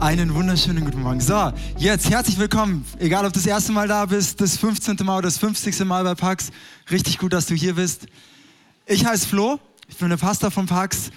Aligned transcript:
Einen 0.00 0.32
wunderschönen 0.32 0.86
guten 0.86 1.02
Morgen. 1.02 1.20
So, 1.20 1.52
jetzt 1.76 2.08
herzlich 2.08 2.38
willkommen. 2.38 2.86
Egal, 2.98 3.26
ob 3.26 3.34
du 3.34 3.38
das 3.38 3.46
erste 3.46 3.70
Mal 3.70 3.86
da 3.86 4.06
bist, 4.06 4.40
das 4.40 4.56
15. 4.56 4.96
Mal 5.02 5.18
oder 5.18 5.28
das 5.28 5.36
50. 5.36 5.78
Mal 5.84 6.02
bei 6.04 6.14
Pax. 6.14 6.50
Richtig 6.90 7.18
gut, 7.18 7.34
dass 7.34 7.44
du 7.44 7.54
hier 7.54 7.74
bist. 7.74 8.06
Ich 8.86 9.04
heiße 9.04 9.28
Flo, 9.28 9.60
ich 9.88 9.98
bin 9.98 10.08
der 10.08 10.16
Pastor 10.16 10.50
von 10.50 10.64
Pax. 10.64 11.10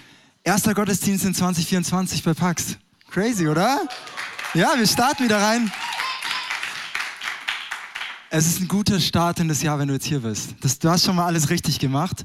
Erster 0.44 0.74
Gottesdienst 0.74 1.24
in 1.24 1.34
2024 1.34 2.24
bei 2.24 2.34
Pax. 2.34 2.78
Crazy, 3.10 3.48
oder? 3.48 3.88
Ja, 4.54 4.74
wir 4.76 4.86
starten 4.86 5.24
wieder 5.24 5.42
rein. 5.42 5.72
Es 8.32 8.48
ist 8.48 8.60
ein 8.60 8.68
guter 8.68 9.00
Start 9.00 9.40
in 9.40 9.48
das 9.48 9.62
Jahr, 9.62 9.80
wenn 9.80 9.88
du 9.88 9.94
jetzt 9.94 10.08
hier 10.08 10.20
bist. 10.20 10.56
Das, 10.60 10.78
du 10.78 10.90
hast 10.90 11.06
schon 11.06 11.16
mal 11.16 11.26
alles 11.26 11.50
richtig 11.50 11.80
gemacht. 11.80 12.22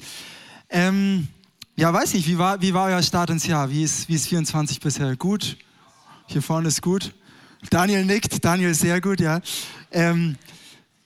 Ähm, 0.70 1.29
ja, 1.77 1.93
weiß 1.93 2.15
nicht, 2.15 2.27
wie 2.27 2.37
war, 2.37 2.61
wie 2.61 2.75
war 2.75 2.87
euer 2.87 3.02
Start 3.05 3.30
ins 3.30 3.47
Jahr? 3.47 3.70
Wie 3.70 3.84
ist, 3.84 4.09
wie 4.09 4.15
ist 4.15 4.27
24 4.27 4.80
bisher? 4.80 5.15
Gut? 5.15 5.56
Hier 6.30 6.42
vorne 6.42 6.68
ist 6.68 6.82
gut. 6.82 7.14
Daniel 7.70 8.05
nickt, 8.05 8.45
Daniel 8.45 8.74
sehr 8.74 9.00
gut, 9.00 9.18
ja. 9.18 9.41
Ähm, 9.91 10.37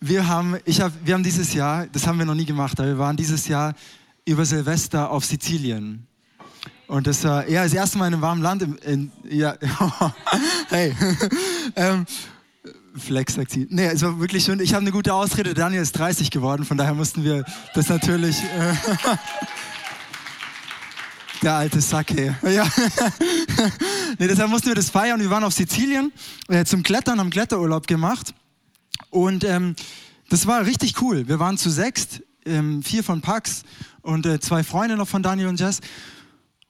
wir, 0.00 0.26
haben, 0.26 0.56
ich 0.64 0.80
hab, 0.80 0.92
wir 1.04 1.14
haben 1.14 1.22
dieses 1.22 1.54
Jahr, 1.54 1.86
das 1.86 2.08
haben 2.08 2.18
wir 2.18 2.26
noch 2.26 2.34
nie 2.34 2.44
gemacht, 2.44 2.80
aber 2.80 2.88
wir 2.88 2.98
waren 2.98 3.16
dieses 3.16 3.46
Jahr 3.46 3.74
über 4.24 4.44
Silvester 4.44 5.12
auf 5.12 5.24
Sizilien. 5.24 6.08
Und 6.88 7.06
das 7.06 7.22
war 7.22 7.48
ja 7.48 7.62
das 7.62 7.72
erste 7.72 7.98
Mal 7.98 8.08
in 8.08 8.14
einem 8.14 8.22
warmen 8.22 8.42
Land. 8.42 8.62
In, 8.62 8.78
in, 8.78 9.12
ja, 9.30 9.54
hey. 10.70 10.92
ähm, 11.76 12.04
Flex 12.96 13.34
sagt 13.34 13.52
sie. 13.52 13.68
Nee, 13.70 13.86
es 13.86 14.02
war 14.02 14.18
wirklich 14.18 14.42
schön. 14.44 14.58
Ich 14.58 14.74
habe 14.74 14.80
eine 14.82 14.90
gute 14.90 15.14
Ausrede. 15.14 15.54
Daniel 15.54 15.82
ist 15.82 15.96
30 15.96 16.32
geworden, 16.32 16.64
von 16.64 16.76
daher 16.76 16.94
mussten 16.94 17.22
wir 17.22 17.44
das 17.74 17.88
natürlich. 17.88 18.42
Äh, 18.42 18.74
der 21.42 21.54
alte 21.54 21.80
Sacke. 21.80 22.36
Ja. 22.42 22.66
Nee, 24.18 24.28
deshalb 24.28 24.50
mussten 24.50 24.68
wir 24.68 24.74
das 24.74 24.90
feiern. 24.90 25.20
Wir 25.20 25.30
waren 25.30 25.44
auf 25.44 25.52
Sizilien 25.52 26.12
äh, 26.48 26.64
zum 26.64 26.82
Klettern, 26.82 27.18
haben 27.20 27.30
Kletterurlaub 27.30 27.86
gemacht. 27.86 28.34
Und 29.10 29.44
ähm, 29.44 29.74
das 30.28 30.46
war 30.46 30.64
richtig 30.64 31.00
cool. 31.02 31.28
Wir 31.28 31.38
waren 31.38 31.58
zu 31.58 31.70
sechst, 31.70 32.22
ähm, 32.44 32.82
vier 32.82 33.04
von 33.04 33.20
Pax 33.20 33.62
und 34.02 34.26
äh, 34.26 34.40
zwei 34.40 34.64
Freunde 34.64 34.96
noch 34.96 35.08
von 35.08 35.22
Daniel 35.22 35.48
und 35.48 35.60
Jess. 35.60 35.80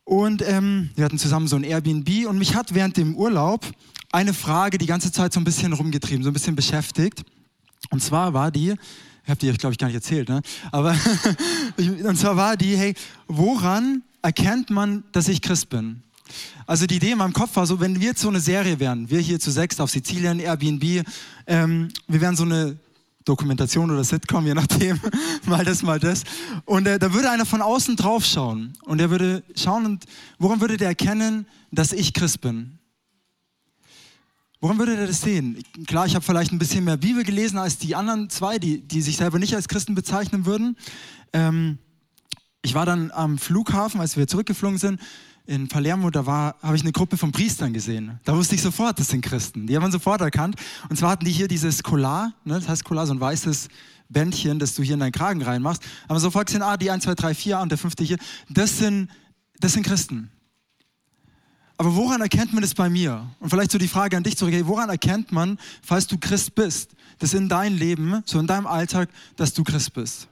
Und 0.04 0.42
ähm, 0.42 0.90
wir 0.96 1.04
hatten 1.04 1.18
zusammen 1.18 1.46
so 1.46 1.56
ein 1.56 1.64
Airbnb. 1.64 2.26
Und 2.26 2.38
mich 2.38 2.54
hat 2.54 2.74
während 2.74 2.96
dem 2.96 3.14
Urlaub 3.16 3.64
eine 4.10 4.34
Frage 4.34 4.78
die 4.78 4.86
ganze 4.86 5.10
Zeit 5.12 5.32
so 5.32 5.40
ein 5.40 5.44
bisschen 5.44 5.72
rumgetrieben, 5.72 6.22
so 6.22 6.30
ein 6.30 6.34
bisschen 6.34 6.56
beschäftigt. 6.56 7.24
Und 7.90 8.02
zwar 8.02 8.34
war 8.34 8.50
die, 8.50 8.74
habe 9.26 9.38
die 9.40 9.50
euch, 9.50 9.58
glaube 9.58 9.72
ich, 9.72 9.78
gar 9.78 9.86
nicht 9.86 9.96
erzählt, 9.96 10.28
ne? 10.28 10.42
aber 10.70 10.96
und 11.76 12.16
zwar 12.16 12.36
war 12.36 12.56
die, 12.56 12.76
hey, 12.76 12.94
woran 13.26 14.02
erkennt 14.22 14.70
man, 14.70 15.04
dass 15.12 15.28
ich 15.28 15.42
Christ 15.42 15.68
bin. 15.68 16.02
Also 16.66 16.86
die 16.86 16.96
Idee 16.96 17.12
in 17.12 17.18
meinem 17.18 17.32
Kopf 17.32 17.56
war 17.56 17.66
so, 17.66 17.80
wenn 17.80 18.00
wir 18.00 18.08
jetzt 18.08 18.20
so 18.20 18.28
eine 18.28 18.40
Serie 18.40 18.78
wären, 18.80 19.08
wir 19.10 19.20
hier 19.20 19.40
zu 19.40 19.50
sechs 19.50 19.80
auf 19.80 19.90
Sizilien, 19.90 20.40
Airbnb, 20.40 21.04
ähm, 21.46 21.88
wir 22.08 22.20
wären 22.20 22.36
so 22.36 22.44
eine 22.44 22.78
Dokumentation 23.24 23.90
oder 23.90 24.04
Sitcom, 24.04 24.46
je 24.46 24.54
nachdem, 24.54 25.00
mal 25.46 25.64
das, 25.64 25.82
mal 25.82 25.98
das. 25.98 26.24
Und 26.64 26.86
äh, 26.86 26.98
da 26.98 27.12
würde 27.12 27.30
einer 27.30 27.46
von 27.46 27.62
außen 27.62 27.96
drauf 27.96 28.24
schauen 28.24 28.72
und 28.84 29.00
er 29.00 29.10
würde 29.10 29.42
schauen 29.56 29.86
und 29.86 30.04
woran 30.38 30.60
würde 30.60 30.76
der 30.76 30.88
erkennen, 30.88 31.46
dass 31.70 31.92
ich 31.92 32.12
Christ 32.12 32.40
bin? 32.40 32.78
Woran 34.60 34.78
würde 34.78 34.96
der 34.96 35.08
das 35.08 35.20
sehen? 35.20 35.60
Klar, 35.86 36.06
ich 36.06 36.14
habe 36.14 36.24
vielleicht 36.24 36.52
ein 36.52 36.58
bisschen 36.58 36.84
mehr 36.84 36.96
Bibel 36.96 37.24
gelesen 37.24 37.58
als 37.58 37.78
die 37.78 37.96
anderen 37.96 38.30
zwei, 38.30 38.58
die, 38.58 38.80
die 38.80 39.02
sich 39.02 39.16
selber 39.16 39.40
nicht 39.40 39.56
als 39.56 39.66
Christen 39.66 39.96
bezeichnen 39.96 40.46
würden. 40.46 40.76
Ähm, 41.32 41.78
ich 42.62 42.74
war 42.74 42.86
dann 42.86 43.10
am 43.10 43.38
Flughafen, 43.38 44.00
als 44.00 44.16
wir 44.16 44.28
zurückgeflogen 44.28 44.78
sind, 44.78 45.00
in 45.46 45.68
Palermo, 45.68 46.10
da 46.10 46.24
habe 46.24 46.76
ich 46.76 46.82
eine 46.82 46.92
Gruppe 46.92 47.16
von 47.16 47.32
Priestern 47.32 47.72
gesehen. 47.72 48.20
Da 48.24 48.36
wusste 48.36 48.54
ich 48.54 48.62
sofort, 48.62 48.98
das 48.98 49.08
sind 49.08 49.22
Christen. 49.22 49.66
Die 49.66 49.74
haben 49.74 49.82
man 49.82 49.92
sofort 49.92 50.20
erkannt. 50.20 50.56
Und 50.88 50.96
zwar 50.96 51.10
hatten 51.10 51.24
die 51.24 51.32
hier 51.32 51.48
dieses 51.48 51.82
Collar, 51.82 52.32
ne, 52.44 52.54
das 52.54 52.68
heißt 52.68 52.84
Collar, 52.84 53.06
so 53.06 53.14
ein 53.14 53.20
weißes 53.20 53.68
Bändchen, 54.08 54.58
das 54.58 54.74
du 54.74 54.82
hier 54.82 54.94
in 54.94 55.00
deinen 55.00 55.12
Kragen 55.12 55.42
reinmachst. 55.42 55.82
Haben 56.08 56.16
wir 56.16 56.20
sofort 56.20 56.46
gesehen, 56.46 56.62
ah, 56.62 56.76
die 56.76 56.90
1, 56.90 57.04
2, 57.04 57.14
3, 57.14 57.34
4 57.34 57.58
und 57.58 57.70
der 57.70 57.78
fünfte 57.78 58.04
hier, 58.04 58.18
das 58.48 58.78
sind, 58.78 59.08
das 59.58 59.72
sind 59.72 59.84
Christen. 59.84 60.30
Aber 61.76 61.96
woran 61.96 62.20
erkennt 62.20 62.52
man 62.52 62.62
das 62.62 62.74
bei 62.74 62.88
mir? 62.88 63.26
Und 63.40 63.50
vielleicht 63.50 63.72
so 63.72 63.78
die 63.78 63.88
Frage 63.88 64.16
an 64.16 64.22
dich 64.22 64.36
zurück, 64.36 64.52
hey, 64.52 64.66
woran 64.66 64.88
erkennt 64.88 65.32
man, 65.32 65.58
falls 65.82 66.06
du 66.06 66.18
Christ 66.18 66.54
bist, 66.54 66.94
dass 67.18 67.34
in 67.34 67.48
deinem 67.48 67.76
Leben, 67.76 68.22
so 68.24 68.38
in 68.38 68.46
deinem 68.46 68.66
Alltag, 68.66 69.08
dass 69.36 69.52
du 69.52 69.64
Christ 69.64 69.92
bist? 69.94 70.28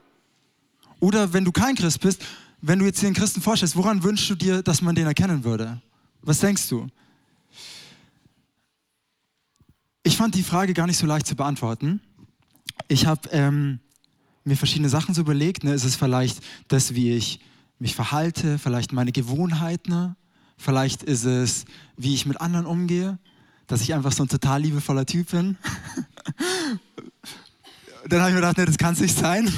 Oder 1.01 1.33
wenn 1.33 1.45
du 1.45 1.51
kein 1.51 1.75
Christ 1.75 2.01
bist, 2.01 2.23
wenn 2.62 2.78
du 2.78 2.84
jetzt 2.84 3.04
einen 3.04 3.15
Christen 3.15 3.41
vorstellst, 3.41 3.76
woran 3.76 4.03
wünschst 4.03 4.31
du 4.31 4.34
dir, 4.34 4.62
dass 4.62 4.82
man 4.82 4.94
den 4.94 5.06
erkennen 5.06 5.44
würde? 5.44 5.81
Was 6.22 6.41
denkst 6.41 6.69
du? 6.69 6.87
Ich 10.03 10.16
fand 10.16 10.34
die 10.34 10.43
Frage 10.43 10.75
gar 10.75 10.87
nicht 10.87 10.98
so 10.98 11.06
leicht 11.06 11.26
zu 11.26 11.37
beantworten. 11.37 12.00
Ich 12.88 13.06
habe 13.06 13.28
ähm, 13.31 13.81
mir 14.44 14.56
verschiedene 14.56 14.88
Sachen 14.88 15.15
so 15.15 15.21
überlegt. 15.21 15.65
Ne? 15.65 15.75
Ist 15.75 15.84
es 15.84 15.97
vielleicht 15.97 16.41
das, 16.69 16.94
wie 16.94 17.12
ich 17.12 17.41
mich 17.78 17.94
verhalte, 17.94 18.59
vielleicht 18.59 18.92
meine 18.92 19.12
Gewohnheiten, 19.12 20.16
vielleicht 20.59 21.03
ist 21.03 21.25
es, 21.25 21.65
wie 21.97 22.15
ich 22.15 22.27
mit 22.27 22.41
anderen 22.41 22.66
umgehe, 22.66 23.19
dass 23.66 23.81
ich 23.81 23.94
einfach 23.94 24.12
so 24.12 24.25
ein 24.25 24.28
total 24.28 24.60
liebevoller 24.62 25.06
Typ 25.06 25.31
bin. 25.31 25.56
dann 28.09 28.21
habe 28.21 28.31
ich 28.31 28.34
mir 28.34 28.41
gedacht, 28.41 28.59
nee, 28.59 28.66
das 28.66 28.78
kann 28.78 28.94
es 28.94 29.00
nicht 29.00 29.16
sein. 29.16 29.47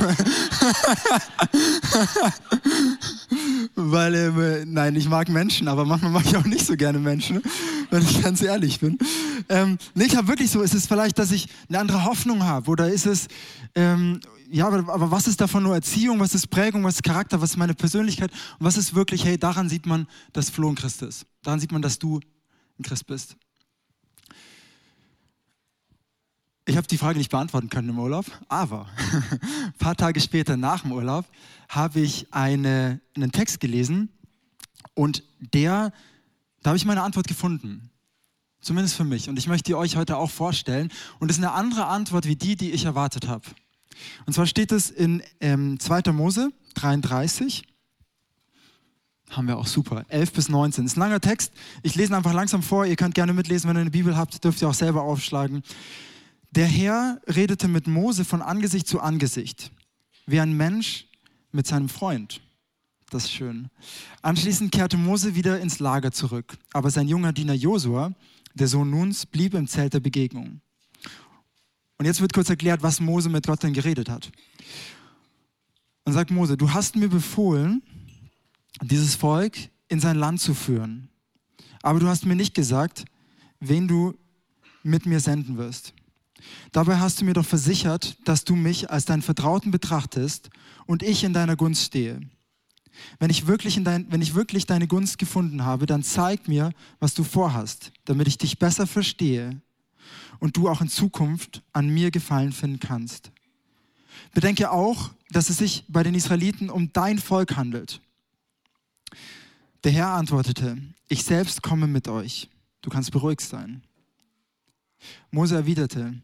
Weil, 3.92 4.14
äh, 4.14 4.64
nein, 4.66 4.96
ich 4.96 5.06
mag 5.06 5.28
Menschen, 5.28 5.68
aber 5.68 5.84
manchmal 5.84 6.12
mag 6.12 6.24
ich 6.24 6.34
auch 6.34 6.46
nicht 6.46 6.64
so 6.64 6.76
gerne 6.76 6.98
Menschen, 6.98 7.42
wenn 7.90 8.02
ich 8.02 8.22
ganz 8.22 8.40
ehrlich 8.40 8.80
bin. 8.80 8.96
Ähm, 9.50 9.76
nee, 9.94 10.04
ich 10.04 10.16
habe 10.16 10.28
wirklich 10.28 10.50
so, 10.50 10.62
ist 10.62 10.72
es 10.74 10.86
vielleicht, 10.86 11.18
dass 11.18 11.30
ich 11.30 11.46
eine 11.68 11.78
andere 11.78 12.06
Hoffnung 12.06 12.42
habe 12.42 12.70
oder 12.70 12.88
ist 12.88 13.04
es, 13.04 13.28
ähm, 13.74 14.20
ja, 14.50 14.66
aber, 14.66 14.90
aber, 14.90 15.10
was 15.10 15.26
ist 15.26 15.42
davon 15.42 15.62
nur 15.62 15.74
Erziehung, 15.74 16.20
was 16.20 16.34
ist 16.34 16.46
Prägung, 16.48 16.82
was 16.84 16.94
ist 16.94 17.02
Charakter, 17.02 17.42
was 17.42 17.50
ist 17.50 17.56
meine 17.58 17.74
Persönlichkeit 17.74 18.30
und 18.58 18.64
was 18.64 18.78
ist 18.78 18.94
wirklich, 18.94 19.26
hey, 19.26 19.36
daran 19.36 19.68
sieht 19.68 19.84
man, 19.84 20.06
dass 20.32 20.48
Flo 20.48 20.70
ein 20.70 20.74
Christ 20.74 21.02
ist. 21.02 21.26
Daran 21.42 21.60
sieht 21.60 21.72
man, 21.72 21.82
dass 21.82 21.98
du 21.98 22.18
ein 22.78 22.82
Christ 22.82 23.06
bist. 23.06 23.36
Ich 26.64 26.76
habe 26.76 26.86
die 26.86 26.98
Frage 26.98 27.18
nicht 27.18 27.30
beantworten 27.30 27.68
können 27.70 27.88
im 27.88 27.98
Urlaub, 27.98 28.24
aber 28.48 28.86
ein 29.12 29.74
paar 29.78 29.96
Tage 29.96 30.20
später 30.20 30.56
nach 30.56 30.82
dem 30.82 30.92
Urlaub 30.92 31.24
habe 31.68 32.00
ich 32.00 32.28
eine, 32.30 33.00
einen 33.16 33.32
Text 33.32 33.58
gelesen 33.58 34.10
und 34.94 35.24
der, 35.40 35.92
da 36.62 36.70
habe 36.70 36.76
ich 36.76 36.84
meine 36.84 37.02
Antwort 37.02 37.26
gefunden. 37.26 37.90
Zumindest 38.60 38.94
für 38.94 39.02
mich. 39.02 39.28
Und 39.28 39.40
ich 39.40 39.48
möchte 39.48 39.64
die 39.64 39.74
euch 39.74 39.96
heute 39.96 40.16
auch 40.16 40.30
vorstellen. 40.30 40.92
Und 41.18 41.32
es 41.32 41.38
ist 41.38 41.42
eine 41.42 41.52
andere 41.52 41.86
Antwort 41.86 42.26
wie 42.26 42.36
die, 42.36 42.54
die 42.54 42.70
ich 42.70 42.84
erwartet 42.84 43.26
habe. 43.26 43.42
Und 44.24 44.34
zwar 44.34 44.46
steht 44.46 44.70
es 44.70 44.88
in 44.88 45.20
ähm, 45.40 45.80
2. 45.80 46.12
Mose 46.12 46.52
33. 46.74 47.64
Haben 49.30 49.48
wir 49.48 49.58
auch 49.58 49.66
super. 49.66 50.04
11 50.08 50.32
bis 50.32 50.48
19. 50.48 50.84
Das 50.84 50.92
ist 50.92 50.96
ein 50.96 51.00
langer 51.00 51.20
Text. 51.20 51.52
Ich 51.82 51.96
lese 51.96 52.12
ihn 52.12 52.14
einfach 52.14 52.34
langsam 52.34 52.62
vor. 52.62 52.86
Ihr 52.86 52.94
könnt 52.94 53.16
gerne 53.16 53.32
mitlesen, 53.32 53.68
wenn 53.68 53.76
ihr 53.76 53.80
eine 53.80 53.90
Bibel 53.90 54.16
habt, 54.16 54.44
dürft 54.44 54.62
ihr 54.62 54.68
auch 54.68 54.74
selber 54.74 55.02
aufschlagen. 55.02 55.64
Der 56.54 56.66
Herr 56.66 57.18
redete 57.26 57.66
mit 57.66 57.86
Mose 57.86 58.26
von 58.26 58.42
Angesicht 58.42 58.86
zu 58.86 59.00
Angesicht, 59.00 59.72
wie 60.26 60.38
ein 60.38 60.54
Mensch 60.54 61.06
mit 61.50 61.66
seinem 61.66 61.88
Freund. 61.88 62.42
Das 63.08 63.24
ist 63.24 63.32
schön. 63.32 63.70
Anschließend 64.20 64.70
kehrte 64.70 64.98
Mose 64.98 65.34
wieder 65.34 65.60
ins 65.60 65.78
Lager 65.78 66.12
zurück, 66.12 66.58
aber 66.74 66.90
sein 66.90 67.08
junger 67.08 67.32
Diener 67.32 67.54
Josua, 67.54 68.12
der 68.52 68.68
Sohn 68.68 68.90
Nuns, 68.90 69.24
blieb 69.24 69.54
im 69.54 69.66
Zelt 69.66 69.94
der 69.94 70.00
Begegnung. 70.00 70.60
Und 71.96 72.04
jetzt 72.04 72.20
wird 72.20 72.34
kurz 72.34 72.50
erklärt, 72.50 72.82
was 72.82 73.00
Mose 73.00 73.30
mit 73.30 73.46
Gott 73.46 73.62
denn 73.62 73.72
geredet 73.72 74.10
hat. 74.10 74.30
Und 76.04 76.12
sagt 76.12 76.30
Mose, 76.30 76.58
du 76.58 76.70
hast 76.70 76.96
mir 76.96 77.08
befohlen, 77.08 77.82
dieses 78.82 79.14
Volk 79.14 79.56
in 79.88 80.00
sein 80.00 80.16
Land 80.16 80.42
zu 80.42 80.52
führen. 80.52 81.08
Aber 81.80 81.98
du 81.98 82.08
hast 82.08 82.26
mir 82.26 82.36
nicht 82.36 82.54
gesagt, 82.54 83.06
wen 83.58 83.88
du 83.88 84.14
mit 84.82 85.06
mir 85.06 85.20
senden 85.20 85.56
wirst. 85.56 85.94
Dabei 86.72 86.98
hast 86.98 87.20
du 87.20 87.24
mir 87.24 87.34
doch 87.34 87.44
versichert, 87.44 88.16
dass 88.24 88.44
du 88.44 88.56
mich 88.56 88.90
als 88.90 89.04
deinen 89.04 89.22
Vertrauten 89.22 89.70
betrachtest 89.70 90.50
und 90.86 91.02
ich 91.02 91.24
in 91.24 91.32
deiner 91.32 91.56
Gunst 91.56 91.84
stehe. 91.84 92.20
Wenn 93.18 93.30
ich, 93.30 93.46
wirklich 93.46 93.76
in 93.76 93.84
dein, 93.84 94.10
wenn 94.10 94.22
ich 94.22 94.34
wirklich 94.34 94.66
deine 94.66 94.86
Gunst 94.86 95.18
gefunden 95.18 95.64
habe, 95.64 95.86
dann 95.86 96.02
zeig 96.02 96.48
mir, 96.48 96.72
was 97.00 97.14
du 97.14 97.24
vorhast, 97.24 97.92
damit 98.04 98.28
ich 98.28 98.38
dich 98.38 98.58
besser 98.58 98.86
verstehe 98.86 99.60
und 100.40 100.56
du 100.56 100.68
auch 100.68 100.80
in 100.80 100.88
Zukunft 100.88 101.62
an 101.72 101.88
mir 101.88 102.10
Gefallen 102.10 102.52
finden 102.52 102.80
kannst. 102.80 103.30
Bedenke 104.34 104.70
auch, 104.70 105.10
dass 105.30 105.50
es 105.50 105.58
sich 105.58 105.84
bei 105.88 106.02
den 106.02 106.14
Israeliten 106.14 106.70
um 106.70 106.92
dein 106.92 107.18
Volk 107.18 107.56
handelt. 107.56 108.00
Der 109.84 109.92
Herr 109.92 110.08
antwortete, 110.08 110.78
ich 111.08 111.24
selbst 111.24 111.62
komme 111.62 111.86
mit 111.86 112.08
euch. 112.08 112.48
Du 112.82 112.90
kannst 112.90 113.10
beruhigt 113.10 113.42
sein. 113.42 113.82
Mose 115.30 115.56
erwiderte, 115.56 116.14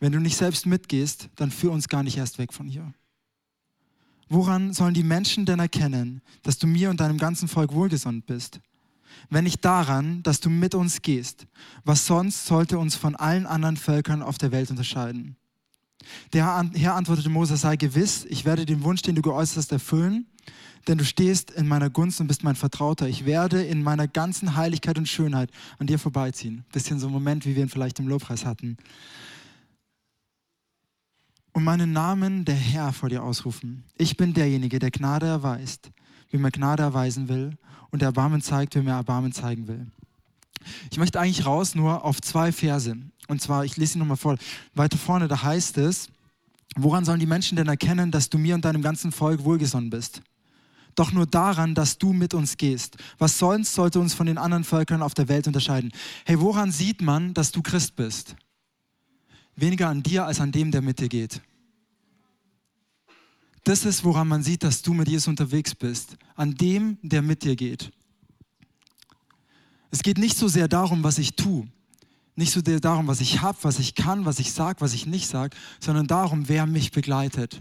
wenn 0.00 0.12
du 0.12 0.20
nicht 0.20 0.36
selbst 0.36 0.66
mitgehst, 0.66 1.28
dann 1.36 1.50
führ 1.50 1.72
uns 1.72 1.88
gar 1.88 2.02
nicht 2.02 2.16
erst 2.16 2.38
weg 2.38 2.52
von 2.52 2.66
hier. 2.66 2.92
Woran 4.28 4.72
sollen 4.72 4.94
die 4.94 5.02
Menschen 5.02 5.44
denn 5.44 5.58
erkennen, 5.58 6.22
dass 6.42 6.58
du 6.58 6.66
mir 6.66 6.90
und 6.90 7.00
deinem 7.00 7.18
ganzen 7.18 7.48
Volk 7.48 7.72
wohlgesonnen 7.72 8.22
bist? 8.22 8.60
wenn 9.30 9.44
nicht 9.44 9.64
daran, 9.64 10.22
dass 10.22 10.40
du 10.40 10.50
mit 10.50 10.74
uns 10.74 11.02
gehst. 11.02 11.46
Was 11.84 12.06
sonst 12.06 12.46
sollte 12.46 12.78
uns 12.78 12.96
von 12.96 13.16
allen 13.16 13.46
anderen 13.46 13.76
Völkern 13.76 14.22
auf 14.22 14.38
der 14.38 14.52
Welt 14.52 14.70
unterscheiden? 14.70 15.36
Der 16.32 16.68
Herr 16.74 16.94
antwortete 16.94 17.28
Mose, 17.28 17.56
sei 17.56 17.76
gewiss, 17.76 18.26
ich 18.28 18.44
werde 18.44 18.66
den 18.66 18.82
Wunsch, 18.82 19.02
den 19.02 19.14
du 19.14 19.22
geäußert 19.22 19.58
hast, 19.58 19.72
erfüllen, 19.72 20.26
denn 20.88 20.98
du 20.98 21.04
stehst 21.04 21.52
in 21.52 21.68
meiner 21.68 21.90
Gunst 21.90 22.20
und 22.20 22.26
bist 22.26 22.42
mein 22.42 22.56
Vertrauter. 22.56 23.08
Ich 23.08 23.24
werde 23.24 23.62
in 23.62 23.84
meiner 23.84 24.08
ganzen 24.08 24.56
Heiligkeit 24.56 24.98
und 24.98 25.08
Schönheit 25.08 25.50
an 25.78 25.86
dir 25.86 26.00
vorbeiziehen. 26.00 26.64
Bisschen 26.72 26.98
so 26.98 27.06
ein 27.06 27.12
Moment, 27.12 27.46
wie 27.46 27.54
wir 27.54 27.62
ihn 27.62 27.68
vielleicht 27.68 28.00
im 28.00 28.08
Lobpreis 28.08 28.44
hatten. 28.44 28.76
Und 31.52 31.64
meinen 31.64 31.92
Namen 31.92 32.44
der 32.44 32.54
Herr 32.54 32.92
vor 32.92 33.08
dir 33.08 33.22
ausrufen. 33.22 33.84
Ich 33.98 34.16
bin 34.16 34.32
derjenige, 34.32 34.78
der 34.78 34.90
Gnade 34.90 35.26
erweist, 35.26 35.90
wie 36.30 36.38
man 36.38 36.50
Gnade 36.50 36.82
erweisen 36.82 37.28
will 37.28 37.58
und 37.90 38.02
Erbarmen 38.02 38.40
zeigt, 38.40 38.74
wie 38.74 38.80
man 38.80 38.94
Erbarmen 38.94 39.32
zeigen 39.32 39.68
will. 39.68 39.86
Ich 40.90 40.98
möchte 40.98 41.20
eigentlich 41.20 41.44
raus 41.44 41.74
nur 41.74 42.04
auf 42.04 42.20
zwei 42.20 42.52
Verse. 42.52 42.96
Und 43.28 43.42
zwar, 43.42 43.64
ich 43.64 43.76
lese 43.76 43.94
sie 43.94 43.98
nochmal 43.98 44.16
vor. 44.16 44.36
Weiter 44.74 44.96
vorne, 44.96 45.28
da 45.28 45.42
heißt 45.42 45.78
es, 45.78 46.08
woran 46.76 47.04
sollen 47.04 47.20
die 47.20 47.26
Menschen 47.26 47.56
denn 47.56 47.68
erkennen, 47.68 48.10
dass 48.10 48.30
du 48.30 48.38
mir 48.38 48.54
und 48.54 48.64
deinem 48.64 48.82
ganzen 48.82 49.12
Volk 49.12 49.44
wohlgesonnen 49.44 49.90
bist? 49.90 50.22
Doch 50.94 51.12
nur 51.12 51.26
daran, 51.26 51.74
dass 51.74 51.98
du 51.98 52.12
mit 52.12 52.34
uns 52.34 52.56
gehst. 52.56 52.96
Was 53.18 53.38
sonst 53.38 53.74
sollte 53.74 53.98
uns 53.98 54.14
von 54.14 54.26
den 54.26 54.38
anderen 54.38 54.64
Völkern 54.64 55.02
auf 55.02 55.14
der 55.14 55.28
Welt 55.28 55.46
unterscheiden? 55.46 55.90
Hey, 56.26 56.40
woran 56.40 56.70
sieht 56.70 57.00
man, 57.00 57.32
dass 57.34 57.50
du 57.50 57.62
Christ 57.62 57.96
bist? 57.96 58.36
Weniger 59.62 59.88
an 59.88 60.02
dir 60.02 60.26
als 60.26 60.40
an 60.40 60.50
dem, 60.50 60.72
der 60.72 60.82
mit 60.82 60.98
dir 60.98 61.08
geht. 61.08 61.40
Das 63.62 63.84
ist, 63.84 64.02
woran 64.02 64.26
man 64.26 64.42
sieht, 64.42 64.64
dass 64.64 64.82
du 64.82 64.92
mit 64.92 65.08
Jesus 65.08 65.28
unterwegs 65.28 65.72
bist. 65.72 66.16
An 66.34 66.56
dem, 66.56 66.98
der 67.00 67.22
mit 67.22 67.44
dir 67.44 67.54
geht. 67.54 67.92
Es 69.92 70.02
geht 70.02 70.18
nicht 70.18 70.36
so 70.36 70.48
sehr 70.48 70.66
darum, 70.66 71.04
was 71.04 71.18
ich 71.18 71.36
tue. 71.36 71.68
Nicht 72.34 72.50
so 72.52 72.60
sehr 72.64 72.80
darum, 72.80 73.06
was 73.06 73.20
ich 73.20 73.40
habe, 73.40 73.56
was 73.62 73.78
ich 73.78 73.94
kann, 73.94 74.24
was 74.24 74.40
ich 74.40 74.52
sage, 74.52 74.80
was 74.80 74.94
ich 74.94 75.06
nicht 75.06 75.28
sage, 75.28 75.56
sondern 75.78 76.08
darum, 76.08 76.48
wer 76.48 76.66
mich 76.66 76.90
begleitet. 76.90 77.60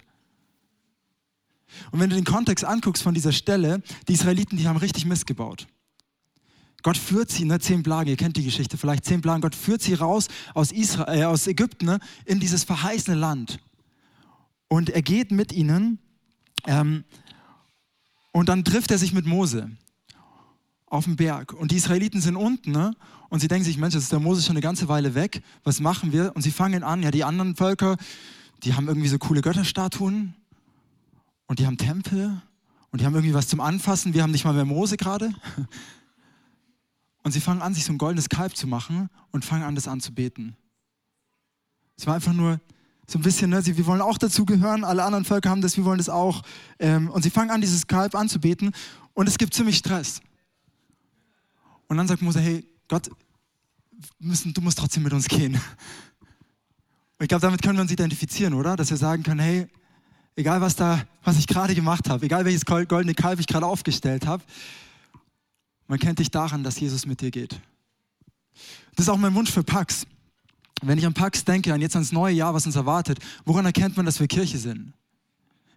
Und 1.92 2.00
wenn 2.00 2.10
du 2.10 2.16
den 2.16 2.26
Kontext 2.26 2.66
anguckst 2.66 3.04
von 3.04 3.14
dieser 3.14 3.32
Stelle, 3.32 3.84
die 4.08 4.14
Israeliten, 4.14 4.58
die 4.58 4.68
haben 4.68 4.78
richtig 4.78 5.06
missgebaut. 5.06 5.68
Gott 6.84 6.98
führt 6.98 7.30
sie, 7.32 7.46
ne, 7.46 7.60
zehn 7.60 7.84
Plagen, 7.84 8.10
ihr 8.10 8.18
kennt 8.18 8.38
die 8.38 8.44
Geschichte 8.44 8.78
vielleicht, 8.78 9.06
zehn 9.06 9.22
Plagen, 9.22 9.42
Gott 9.42 9.56
führt 9.56 9.82
sie 9.82 9.94
raus 9.94 10.28
aus, 10.54 10.72
Israel, 10.72 11.20
äh, 11.20 11.24
aus 11.26 11.48
Ägypten 11.48 11.86
ne, 11.86 12.00
in 12.26 12.40
dieses 12.40 12.64
verheißene 12.64 13.16
Land. 13.16 13.60
Und 14.68 14.90
er 14.90 15.02
geht 15.02 15.32
mit 15.32 15.52
ihnen 15.52 16.00
ähm, 16.66 17.04
und 18.32 18.50
dann 18.50 18.64
trifft 18.64 18.92
er 18.92 18.98
sich 18.98 19.14
mit 19.14 19.26
Mose 19.26 19.70
auf 20.88 21.06
dem 21.06 21.16
Berg. 21.16 21.54
Und 21.54 21.72
die 21.72 21.78
Israeliten 21.78 22.22
sind 22.22 22.36
unten 22.36 22.72
ne? 22.72 22.96
und 23.30 23.40
sie 23.40 23.48
denken 23.48 23.66
sich, 23.66 23.78
Mensch, 23.78 23.94
jetzt 23.94 24.04
ist 24.04 24.12
der 24.12 24.20
Mose 24.20 24.42
schon 24.42 24.54
eine 24.54 24.62
ganze 24.62 24.88
Weile 24.88 25.14
weg, 25.14 25.42
was 25.64 25.80
machen 25.80 26.12
wir? 26.12 26.36
Und 26.36 26.42
sie 26.42 26.52
fangen 26.52 26.84
an, 26.84 27.04
ja, 27.04 27.12
die 27.12 27.24
anderen 27.24 27.56
Völker, 27.56 27.98
die 28.64 28.74
haben 28.74 28.88
irgendwie 28.88 29.08
so 29.08 29.18
coole 29.18 29.42
Götterstatuen 29.42 30.36
und 31.48 31.60
die 31.60 31.66
haben 31.66 31.78
Tempel 31.78 32.42
und 32.92 33.02
die 33.02 33.06
haben 33.06 33.14
irgendwie 33.14 33.34
was 33.34 33.48
zum 33.48 33.60
Anfassen. 33.60 34.14
Wir 34.14 34.24
haben 34.24 34.32
nicht 34.32 34.46
mal 34.46 34.54
mehr 34.54 34.66
Mose 34.66 34.98
gerade. 34.98 35.34
Und 37.24 37.32
sie 37.32 37.42
fangen 37.42 37.62
an, 37.62 37.74
sich 37.74 37.86
so 37.86 37.94
ein 37.94 37.98
goldenes 37.98 38.30
Kalb 38.30 38.56
zu 38.56 38.68
machen 38.68 39.10
und 39.32 39.46
fangen 39.46 39.64
an, 39.64 39.76
das 39.76 39.88
anzubeten. 39.88 40.56
Es 41.98 42.08
war 42.08 42.16
einfach 42.16 42.34
nur 42.34 42.60
so 43.08 43.20
ein 43.20 43.22
bisschen, 43.22 43.50
ne, 43.50 43.62
sie, 43.62 43.78
wir 43.78 43.86
wollen 43.86 44.02
auch 44.02 44.18
dazugehören, 44.18 44.84
alle 44.84 45.04
anderen 45.04 45.26
Völker 45.26 45.50
haben 45.50 45.62
das, 45.62 45.78
wir 45.78 45.86
wollen 45.86 45.98
das 45.98 46.10
auch. 46.10 46.42
Ähm, 46.80 47.10
und 47.10 47.22
sie 47.24 47.30
fangen 47.30 47.52
an, 47.52 47.62
dieses 47.62 47.86
Kalb 47.88 48.16
anzubeten 48.16 48.72
und 49.14 49.28
es 49.28 49.38
gibt 49.38 49.54
ziemlich 49.54 49.78
Stress. 49.78 50.22
Und 51.88 51.98
dann 51.98 52.08
sagt 52.08 52.22
Mose, 52.22 52.40
hey, 52.40 52.66
Gott, 52.88 53.10
müssen, 54.20 54.54
du 54.54 54.62
musst 54.62 54.80
trotzdem 54.80 55.04
mit 55.04 55.14
uns 55.14 55.28
gehen. 55.28 55.56
Und 55.56 57.26
ich 57.26 57.28
glaube, 57.28 57.42
damit 57.42 57.62
können 57.62 57.78
wir 57.78 57.82
uns 57.82 57.92
identifizieren, 57.92 58.54
oder? 58.54 58.76
Dass 58.76 58.90
wir 58.90 58.98
sagen 58.98 59.24
können, 59.24 59.42
hey, 59.42 59.68
egal 60.36 60.62
was 60.62 60.76
da, 60.76 61.04
was 61.24 61.38
ich 61.38 61.48
gerade 61.48 61.76
gemacht 61.76 62.10
habe, 62.10 62.26
egal 62.26 62.46
welches 62.46 62.66
goldene 62.66 63.14
Kalb 63.14 63.40
ich 63.40 63.48
gerade 63.48 63.66
aufgestellt 63.66 64.26
habe, 64.26 64.44
man 65.92 66.00
kennt 66.00 66.20
dich 66.20 66.32
daran, 66.32 66.64
dass 66.64 66.80
Jesus 66.80 67.06
mit 67.06 67.20
dir 67.20 67.32
geht. 67.32 67.60
Das 68.96 69.08
ist 69.08 69.10
auch 69.10 69.18
mein 69.18 69.36
Wunsch 69.36 69.52
für 69.52 69.62
Pax. 69.62 70.08
Wenn 70.82 70.98
ich 70.98 71.06
an 71.06 71.14
Pax 71.14 71.44
denke, 71.44 71.74
an 71.74 71.82
jetzt 71.82 71.98
ans 71.98 72.14
neue 72.14 72.34
Jahr, 72.34 72.54
was 72.54 72.66
uns 72.66 72.78
erwartet, 72.78 73.20
woran 73.44 73.66
erkennt 73.66 73.98
man, 73.98 74.06
dass 74.06 74.22
wir 74.22 74.28
Kirche 74.28 74.58
sind? 74.58 74.94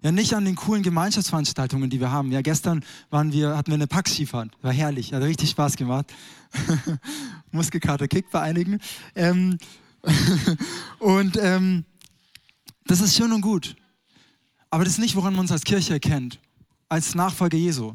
Ja, 0.02 0.12
nicht 0.12 0.32
an 0.34 0.44
den 0.44 0.54
coolen 0.54 0.84
Gemeinschaftsveranstaltungen, 0.84 1.90
die 1.90 1.98
wir 1.98 2.12
haben. 2.12 2.30
Ja, 2.30 2.42
gestern 2.42 2.84
waren 3.10 3.32
wir, 3.32 3.56
hatten 3.56 3.72
wir 3.72 3.74
eine 3.74 3.88
Pax-Skifahrt. 3.88 4.52
War 4.62 4.72
herrlich, 4.72 5.12
hat 5.12 5.22
richtig 5.24 5.50
Spaß 5.50 5.74
gemacht. 5.74 6.14
Muskelkater 7.50 8.06
kickt 8.06 8.30
bei 8.30 8.40
einigen. 8.40 8.78
Ähm, 9.16 9.58
und 11.00 11.36
ähm, 11.40 11.84
das 12.86 13.00
ist 13.00 13.16
schön 13.16 13.32
und 13.32 13.40
gut. 13.40 13.74
Aber 14.70 14.84
das 14.84 14.92
ist 14.92 15.00
nicht, 15.00 15.16
woran 15.16 15.32
man 15.32 15.40
uns 15.40 15.50
als 15.50 15.64
Kirche 15.64 15.94
erkennt, 15.94 16.38
als 16.88 17.16
Nachfolger 17.16 17.58
Jesu. 17.58 17.94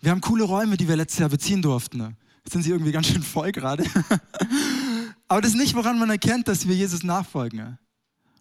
Wir 0.00 0.10
haben 0.10 0.20
coole 0.20 0.44
Räume, 0.44 0.76
die 0.76 0.88
wir 0.88 0.96
letztes 0.96 1.18
Jahr 1.18 1.28
beziehen 1.28 1.62
durften. 1.62 2.16
Jetzt 2.44 2.52
sind 2.52 2.62
sie 2.62 2.70
irgendwie 2.70 2.92
ganz 2.92 3.08
schön 3.08 3.22
voll 3.22 3.52
gerade. 3.52 3.84
Aber 5.28 5.40
das 5.40 5.52
ist 5.52 5.58
nicht, 5.58 5.74
woran 5.74 5.98
man 5.98 6.10
erkennt, 6.10 6.48
dass 6.48 6.66
wir 6.66 6.74
Jesus 6.74 7.02
nachfolgen. 7.02 7.78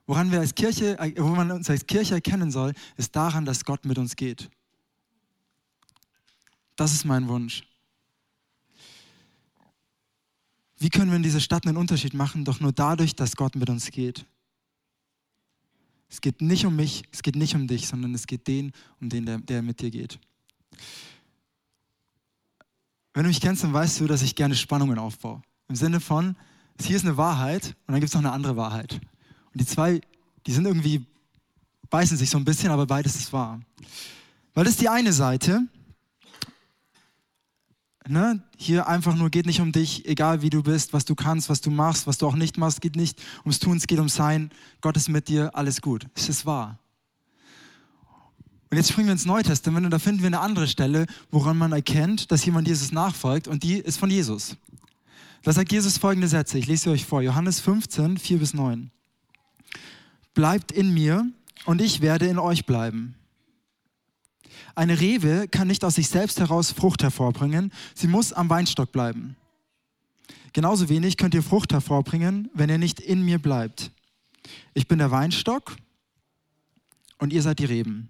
Woran 0.07 0.31
wir 0.31 0.39
als 0.39 0.55
Kirche, 0.55 0.97
wo 1.17 1.27
man 1.27 1.51
uns 1.51 1.69
als 1.69 1.85
Kirche 1.85 2.15
erkennen 2.15 2.49
soll, 2.49 2.73
ist 2.97 3.15
daran, 3.15 3.45
dass 3.45 3.63
Gott 3.63 3.85
mit 3.85 3.97
uns 3.99 4.15
geht. 4.15 4.49
Das 6.75 6.93
ist 6.93 7.05
mein 7.05 7.27
Wunsch. 7.27 7.63
Wie 10.79 10.89
können 10.89 11.11
wir 11.11 11.17
in 11.17 11.23
dieser 11.23 11.41
Stadt 11.41 11.67
einen 11.67 11.77
Unterschied 11.77 12.13
machen? 12.13 12.45
Doch 12.45 12.59
nur 12.61 12.71
dadurch, 12.71 13.15
dass 13.15 13.35
Gott 13.35 13.55
mit 13.55 13.69
uns 13.69 13.91
geht. 13.91 14.25
Es 16.09 16.21
geht 16.21 16.41
nicht 16.41 16.65
um 16.65 16.75
mich, 16.75 17.03
es 17.11 17.21
geht 17.21 17.35
nicht 17.35 17.53
um 17.53 17.67
dich, 17.67 17.87
sondern 17.87 18.15
es 18.15 18.25
geht 18.25 18.47
den, 18.47 18.71
um 18.99 19.09
den, 19.09 19.25
der, 19.25 19.37
der 19.39 19.61
mit 19.61 19.79
dir 19.81 19.91
geht. 19.91 20.19
Wenn 23.19 23.25
du 23.25 23.31
mich 23.31 23.41
kennst, 23.41 23.65
dann 23.65 23.73
weißt 23.73 23.99
du, 23.99 24.07
dass 24.07 24.21
ich 24.21 24.33
gerne 24.33 24.55
Spannungen 24.55 24.97
aufbaue. 24.97 25.41
Im 25.67 25.75
Sinne 25.75 25.99
von, 25.99 26.37
hier 26.79 26.95
ist 26.95 27.03
eine 27.03 27.17
Wahrheit 27.17 27.75
und 27.85 27.91
dann 27.91 27.99
gibt 27.99 28.07
es 28.07 28.13
noch 28.13 28.21
eine 28.21 28.31
andere 28.31 28.55
Wahrheit. 28.55 28.93
Und 28.93 29.59
die 29.59 29.65
zwei, 29.65 29.99
die 30.47 30.53
sind 30.53 30.65
irgendwie, 30.65 31.05
beißen 31.89 32.15
sich 32.15 32.29
so 32.29 32.37
ein 32.37 32.45
bisschen, 32.45 32.71
aber 32.71 32.87
beides 32.87 33.17
ist 33.17 33.33
wahr. 33.33 33.59
Weil 34.53 34.63
das 34.63 34.75
ist 34.75 34.81
die 34.81 34.87
eine 34.87 35.11
Seite, 35.11 35.67
Ne? 38.07 38.41
Hier 38.55 38.87
einfach 38.87 39.15
nur 39.15 39.29
geht 39.29 39.45
nicht 39.45 39.59
um 39.59 39.73
dich, 39.73 40.07
egal 40.07 40.41
wie 40.41 40.49
du 40.49 40.63
bist, 40.63 40.93
was 40.93 41.03
du 41.03 41.13
kannst, 41.13 41.49
was 41.49 41.59
du 41.59 41.69
machst, 41.71 42.07
was 42.07 42.19
du 42.19 42.25
auch 42.25 42.35
nicht 42.35 42.57
machst, 42.57 42.79
geht 42.79 42.95
nicht 42.95 43.21
ums 43.41 43.59
Tun, 43.59 43.75
es 43.75 43.85
geht 43.85 43.97
ums 43.97 44.15
Sein. 44.15 44.49
Gott 44.79 44.95
ist 44.95 45.09
mit 45.09 45.27
dir, 45.27 45.53
alles 45.53 45.81
gut. 45.81 46.07
Es 46.15 46.29
ist 46.29 46.45
wahr. 46.45 46.79
Und 48.69 48.77
jetzt 48.77 48.91
springen 48.91 49.07
wir 49.07 49.13
ins 49.13 49.25
Neue 49.25 49.43
Testament 49.43 49.85
und 49.85 49.91
da 49.91 49.99
finden 49.99 50.21
wir 50.21 50.27
eine 50.27 50.41
andere 50.41 50.67
Stelle, 50.67 51.07
woran 51.31 51.57
man 51.57 51.71
erkennt, 51.71 52.31
dass 52.31 52.45
jemand 52.45 52.67
Jesus 52.67 52.91
nachfolgt 52.91 53.47
und 53.47 53.63
die 53.63 53.79
ist 53.79 53.97
von 53.97 54.11
Jesus. 54.11 54.57
Da 55.41 55.53
sagt 55.53 55.71
Jesus 55.71 55.97
folgende 55.97 56.27
Sätze, 56.27 56.59
ich 56.59 56.67
lese 56.67 56.83
sie 56.83 56.89
euch 56.91 57.05
vor, 57.05 57.21
Johannes 57.21 57.59
15, 57.61 58.17
4 58.17 58.37
bis 58.37 58.53
9. 58.53 58.91
Bleibt 60.35 60.71
in 60.71 60.93
mir 60.93 61.25
und 61.65 61.81
ich 61.81 62.01
werde 62.01 62.27
in 62.27 62.37
euch 62.37 62.65
bleiben. 62.65 63.15
Eine 64.75 64.99
Rewe 64.99 65.47
kann 65.47 65.67
nicht 65.67 65.83
aus 65.83 65.95
sich 65.95 66.09
selbst 66.09 66.39
heraus 66.39 66.71
Frucht 66.71 67.01
hervorbringen, 67.01 67.71
sie 67.95 68.07
muss 68.07 68.33
am 68.33 68.49
Weinstock 68.49 68.91
bleiben. 68.91 69.35
Genauso 70.53 70.89
wenig 70.89 71.17
könnt 71.17 71.33
ihr 71.33 71.43
Frucht 71.43 71.73
hervorbringen, 71.73 72.49
wenn 72.53 72.69
ihr 72.69 72.77
nicht 72.77 72.99
in 72.99 73.23
mir 73.23 73.39
bleibt. 73.39 73.91
Ich 74.73 74.87
bin 74.87 74.99
der 74.99 75.11
Weinstock 75.11 75.75
und 77.17 77.33
ihr 77.33 77.41
seid 77.41 77.59
die 77.59 77.65
Reben. 77.65 78.09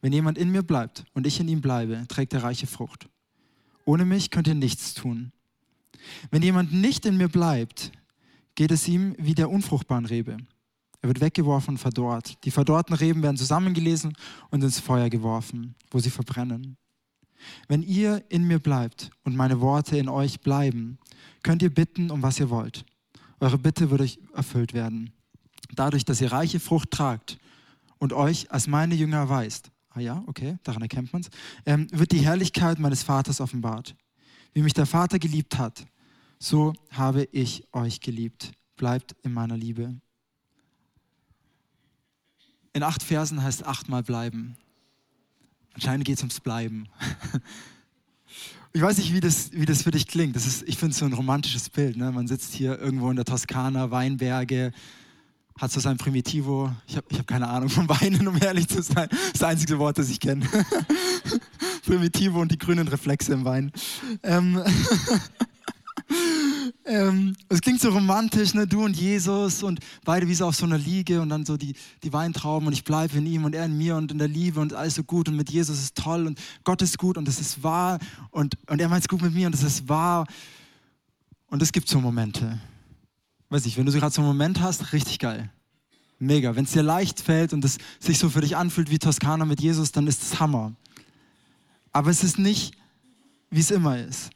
Wenn 0.00 0.12
jemand 0.12 0.38
in 0.38 0.50
mir 0.50 0.62
bleibt 0.62 1.04
und 1.14 1.26
ich 1.26 1.40
in 1.40 1.48
ihm 1.48 1.60
bleibe, 1.60 2.04
trägt 2.08 2.32
er 2.32 2.44
reiche 2.44 2.66
Frucht. 2.66 3.08
Ohne 3.84 4.04
mich 4.04 4.30
könnt 4.30 4.46
ihr 4.46 4.54
nichts 4.54 4.94
tun. 4.94 5.32
Wenn 6.30 6.42
jemand 6.42 6.72
nicht 6.72 7.06
in 7.06 7.16
mir 7.16 7.28
bleibt, 7.28 7.92
geht 8.54 8.70
es 8.70 8.86
ihm 8.86 9.14
wie 9.18 9.34
der 9.34 9.50
unfruchtbaren 9.50 10.06
Rebe. 10.06 10.36
Er 11.00 11.08
wird 11.08 11.20
weggeworfen 11.20 11.74
und 11.74 11.78
verdorrt. 11.78 12.44
Die 12.44 12.50
verdorrten 12.50 12.94
Reben 12.94 13.22
werden 13.22 13.36
zusammengelesen 13.36 14.14
und 14.50 14.62
ins 14.62 14.80
Feuer 14.80 15.08
geworfen, 15.08 15.74
wo 15.90 15.98
sie 15.98 16.10
verbrennen. 16.10 16.76
Wenn 17.68 17.82
ihr 17.82 18.24
in 18.28 18.46
mir 18.46 18.58
bleibt 18.58 19.10
und 19.22 19.36
meine 19.36 19.60
Worte 19.60 19.96
in 19.96 20.08
euch 20.08 20.40
bleiben, 20.40 20.98
könnt 21.42 21.62
ihr 21.62 21.72
bitten, 21.72 22.10
um 22.10 22.22
was 22.22 22.40
ihr 22.40 22.50
wollt. 22.50 22.84
Eure 23.38 23.58
Bitte 23.58 23.90
wird 23.90 24.00
euch 24.00 24.18
erfüllt 24.34 24.74
werden. 24.74 25.12
Dadurch, 25.74 26.04
dass 26.04 26.20
ihr 26.20 26.32
reiche 26.32 26.58
Frucht 26.58 26.90
tragt 26.90 27.38
und 27.98 28.12
euch 28.12 28.50
als 28.50 28.66
meine 28.66 28.96
Jünger 28.96 29.18
erweist, 29.18 29.70
ah 29.98 30.00
ja, 30.00 30.24
okay, 30.26 30.58
daran 30.62 30.82
erkennt 30.82 31.12
man 31.12 31.22
es, 31.22 31.28
ähm, 31.66 31.86
wird 31.90 32.12
die 32.12 32.20
Herrlichkeit 32.20 32.78
meines 32.78 33.02
Vaters 33.02 33.40
offenbart. 33.40 33.94
Wie 34.54 34.62
mich 34.62 34.74
der 34.74 34.86
Vater 34.86 35.18
geliebt 35.18 35.58
hat, 35.58 35.86
so 36.38 36.72
habe 36.90 37.28
ich 37.32 37.66
euch 37.72 38.00
geliebt. 38.00 38.52
Bleibt 38.76 39.16
in 39.22 39.32
meiner 39.32 39.56
Liebe 39.56 40.00
in 42.78 42.84
acht 42.84 43.02
Versen 43.02 43.42
heißt 43.42 43.66
achtmal 43.66 44.02
bleiben. 44.04 44.56
Anscheinend 45.74 46.04
geht 46.04 46.16
es 46.16 46.22
ums 46.22 46.40
Bleiben. 46.40 46.88
Ich 48.74 48.82
weiß 48.82 48.98
nicht, 48.98 49.14
wie 49.14 49.20
das, 49.20 49.50
wie 49.52 49.64
das 49.64 49.82
für 49.82 49.90
dich 49.90 50.06
klingt. 50.06 50.36
Das 50.36 50.46
ist, 50.46 50.62
ich 50.68 50.76
finde 50.76 50.92
es 50.92 50.98
so 50.98 51.06
ein 51.06 51.14
romantisches 51.14 51.70
Bild. 51.70 51.96
Ne? 51.96 52.12
Man 52.12 52.28
sitzt 52.28 52.52
hier 52.52 52.78
irgendwo 52.78 53.08
in 53.08 53.16
der 53.16 53.24
Toskana, 53.24 53.90
Weinberge, 53.90 54.72
hat 55.58 55.72
so 55.72 55.80
sein 55.80 55.96
Primitivo. 55.96 56.70
Ich 56.86 56.96
habe 56.96 57.06
ich 57.10 57.18
hab 57.18 57.26
keine 57.26 57.48
Ahnung 57.48 57.68
vom 57.68 57.88
Weinen, 57.88 58.26
um 58.26 58.40
ehrlich 58.40 58.68
zu 58.68 58.80
sein. 58.80 59.08
Das 59.10 59.20
ist 59.20 59.34
das 59.34 59.42
einzige 59.42 59.78
Wort, 59.78 59.98
das 59.98 60.08
ich 60.08 60.20
kenne. 60.20 60.46
Primitivo 61.84 62.40
und 62.40 62.52
die 62.52 62.58
grünen 62.58 62.86
Reflexe 62.86 63.32
im 63.32 63.44
Wein. 63.44 63.72
Ähm, 64.22 64.62
ähm, 66.84 67.36
es 67.48 67.60
klingt 67.60 67.80
so 67.80 67.90
romantisch, 67.90 68.54
ne? 68.54 68.66
du 68.66 68.84
und 68.84 68.96
Jesus 68.96 69.62
und 69.62 69.80
beide 70.04 70.28
wie 70.28 70.34
so 70.34 70.46
auf 70.46 70.54
so 70.54 70.64
einer 70.64 70.78
Liege 70.78 71.20
und 71.20 71.28
dann 71.28 71.44
so 71.44 71.56
die, 71.56 71.74
die 72.04 72.12
Weintrauben 72.12 72.68
und 72.68 72.72
ich 72.72 72.84
bleibe 72.84 73.18
in 73.18 73.26
ihm 73.26 73.44
und 73.44 73.54
er 73.54 73.64
in 73.64 73.76
mir 73.76 73.96
und 73.96 74.12
in 74.12 74.18
der 74.18 74.28
Liebe 74.28 74.60
und 74.60 74.74
alles 74.74 74.94
so 74.94 75.02
gut 75.02 75.28
und 75.28 75.36
mit 75.36 75.50
Jesus 75.50 75.78
ist 75.78 75.96
toll 75.96 76.26
und 76.26 76.40
Gott 76.62 76.82
ist 76.82 76.98
gut 76.98 77.18
und 77.18 77.26
es 77.26 77.40
ist 77.40 77.62
wahr 77.62 77.98
und, 78.30 78.56
und 78.68 78.80
er 78.80 78.88
meint 78.88 79.02
es 79.02 79.08
gut 79.08 79.22
mit 79.22 79.34
mir 79.34 79.48
und 79.48 79.54
es 79.54 79.62
ist 79.62 79.88
wahr. 79.88 80.26
Und 81.50 81.62
es 81.62 81.72
gibt 81.72 81.88
so 81.88 81.98
Momente. 81.98 82.60
Weiß 83.50 83.66
ich, 83.66 83.76
wenn 83.76 83.86
du 83.86 83.92
gerade 83.92 84.14
so 84.14 84.20
einen 84.20 84.28
Moment 84.28 84.60
hast, 84.60 84.92
richtig 84.92 85.18
geil. 85.18 85.50
Mega. 86.18 86.56
Wenn 86.56 86.64
es 86.64 86.72
dir 86.72 86.82
leicht 86.82 87.20
fällt 87.20 87.52
und 87.52 87.64
es 87.64 87.78
sich 87.98 88.18
so 88.18 88.28
für 88.28 88.40
dich 88.40 88.56
anfühlt 88.56 88.90
wie 88.90 88.98
Toskana 88.98 89.44
mit 89.44 89.60
Jesus, 89.60 89.92
dann 89.92 90.06
ist 90.06 90.22
es 90.22 90.40
Hammer. 90.40 90.74
Aber 91.92 92.10
es 92.10 92.24
ist 92.24 92.38
nicht, 92.38 92.76
wie 93.50 93.60
es 93.60 93.70
immer 93.70 93.98
ist. 93.98 94.30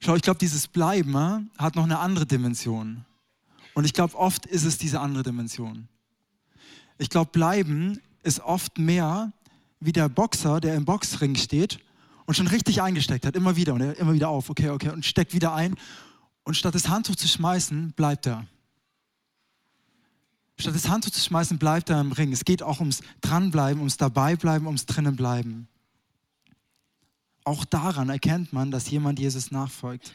Schau, 0.00 0.14
ich 0.14 0.22
glaube, 0.22 0.38
dieses 0.38 0.68
Bleiben 0.68 1.14
äh, 1.14 1.40
hat 1.58 1.74
noch 1.74 1.84
eine 1.84 1.98
andere 1.98 2.26
Dimension. 2.26 3.04
Und 3.74 3.84
ich 3.84 3.92
glaube, 3.92 4.14
oft 4.16 4.46
ist 4.46 4.64
es 4.64 4.78
diese 4.78 5.00
andere 5.00 5.22
Dimension. 5.22 5.88
Ich 6.98 7.10
glaube, 7.10 7.30
Bleiben 7.30 8.00
ist 8.22 8.40
oft 8.40 8.78
mehr 8.78 9.32
wie 9.80 9.92
der 9.92 10.08
Boxer, 10.08 10.60
der 10.60 10.74
im 10.74 10.84
Boxring 10.84 11.36
steht 11.36 11.78
und 12.24 12.34
schon 12.34 12.46
richtig 12.46 12.82
eingesteckt 12.82 13.26
hat, 13.26 13.36
immer 13.36 13.56
wieder 13.56 13.74
und 13.74 13.80
er 13.80 13.98
immer 13.98 14.14
wieder 14.14 14.28
auf, 14.28 14.50
okay, 14.50 14.70
okay, 14.70 14.90
und 14.90 15.04
steckt 15.04 15.32
wieder 15.32 15.54
ein. 15.54 15.76
Und 16.46 16.56
statt 16.56 16.76
das 16.76 16.88
Handtuch 16.88 17.16
zu 17.16 17.26
schmeißen, 17.26 17.90
bleibt 17.96 18.24
er. 18.28 18.46
Statt 20.56 20.76
das 20.76 20.88
Handtuch 20.88 21.10
zu 21.10 21.20
schmeißen, 21.20 21.58
bleibt 21.58 21.90
er 21.90 22.00
im 22.00 22.12
Ring. 22.12 22.32
Es 22.32 22.44
geht 22.44 22.62
auch 22.62 22.78
ums 22.78 23.00
Dranbleiben, 23.20 23.80
ums 23.80 23.96
Dabeibleiben, 23.96 24.68
ums 24.68 24.86
Drinnenbleiben. 24.86 25.66
Auch 27.42 27.64
daran 27.64 28.10
erkennt 28.10 28.52
man, 28.52 28.70
dass 28.70 28.88
jemand 28.88 29.18
Jesus 29.18 29.50
nachfolgt. 29.50 30.14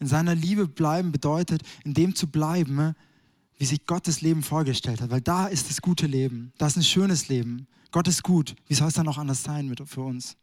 In 0.00 0.06
seiner 0.06 0.34
Liebe 0.34 0.68
bleiben 0.68 1.12
bedeutet, 1.12 1.62
in 1.84 1.94
dem 1.94 2.14
zu 2.14 2.26
bleiben, 2.26 2.94
wie 3.56 3.64
sich 3.64 3.86
Gottes 3.86 4.20
Leben 4.20 4.42
vorgestellt 4.42 5.00
hat. 5.00 5.08
Weil 5.08 5.22
da 5.22 5.46
ist 5.46 5.70
das 5.70 5.80
gute 5.80 6.06
Leben. 6.06 6.52
Da 6.58 6.66
ist 6.66 6.76
ein 6.76 6.84
schönes 6.84 7.28
Leben. 7.28 7.68
Gott 7.90 8.06
ist 8.06 8.22
gut. 8.22 8.54
Wie 8.66 8.74
soll 8.74 8.88
es 8.88 8.94
dann 8.94 9.08
auch 9.08 9.16
anders 9.16 9.42
sein 9.42 9.74
für 9.86 10.02
uns? 10.02 10.36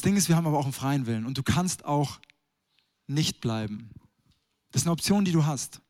Das 0.00 0.04
Ding 0.04 0.16
ist, 0.16 0.30
wir 0.30 0.36
haben 0.36 0.46
aber 0.46 0.58
auch 0.58 0.64
einen 0.64 0.72
freien 0.72 1.04
Willen 1.04 1.26
und 1.26 1.36
du 1.36 1.42
kannst 1.42 1.84
auch 1.84 2.20
nicht 3.06 3.42
bleiben. 3.42 3.90
Das 4.72 4.80
ist 4.80 4.86
eine 4.86 4.92
Option, 4.92 5.26
die 5.26 5.32
du 5.32 5.44
hast. 5.44 5.82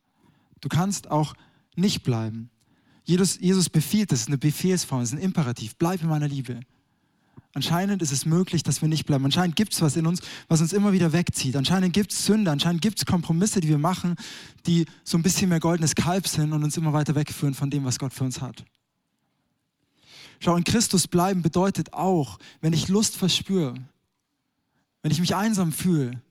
Du 0.59 0.67
kannst 0.67 1.09
auch 1.09 1.33
nicht 1.77 2.03
bleiben. 2.03 2.49
Jesus, 3.05 3.39
Jesus 3.39 3.69
befiehlt, 3.69 4.11
das 4.11 4.19
ist 4.19 4.27
eine 4.27 4.37
Befehlsform, 4.37 4.99
das 4.99 5.13
ist 5.13 5.15
ein 5.15 5.21
Imperativ, 5.21 5.77
bleib 5.77 6.01
in 6.01 6.09
meiner 6.09 6.27
Liebe. 6.27 6.59
Anscheinend 7.53 8.01
ist 8.01 8.11
es 8.11 8.25
möglich, 8.25 8.63
dass 8.63 8.81
wir 8.81 8.89
nicht 8.89 9.05
bleiben. 9.05 9.23
Anscheinend 9.23 9.55
gibt 9.55 9.71
es 9.71 9.81
was 9.81 9.95
in 9.95 10.05
uns, 10.05 10.19
was 10.49 10.59
uns 10.59 10.73
immer 10.73 10.91
wieder 10.91 11.13
wegzieht. 11.13 11.55
Anscheinend 11.55 11.93
gibt 11.93 12.11
es 12.11 12.25
Sünde, 12.25 12.51
anscheinend 12.51 12.81
gibt 12.81 12.97
es 12.97 13.05
Kompromisse, 13.05 13.61
die 13.61 13.69
wir 13.69 13.77
machen, 13.77 14.17
die 14.65 14.87
so 15.05 15.17
ein 15.17 15.23
bisschen 15.23 15.47
mehr 15.47 15.61
goldenes 15.61 15.95
Kalb 15.95 16.27
sind 16.27 16.51
und 16.51 16.65
uns 16.65 16.75
immer 16.75 16.91
weiter 16.91 17.15
wegführen 17.15 17.53
von 17.53 17.69
dem, 17.69 17.85
was 17.85 17.97
Gott 17.97 18.11
für 18.11 18.25
uns 18.25 18.41
hat. 18.41 18.65
Schau, 20.41 20.57
in 20.57 20.65
Christus 20.65 21.07
bleiben 21.07 21.43
bedeutet 21.43 21.93
auch, 21.93 22.39
wenn 22.59 22.73
ich 22.73 22.89
Lust 22.89 23.15
verspüre, 23.15 23.75
wenn 25.01 25.11
ich 25.11 25.19
mich 25.19 25.35
einsam 25.35 25.71
fühle, 25.71 26.21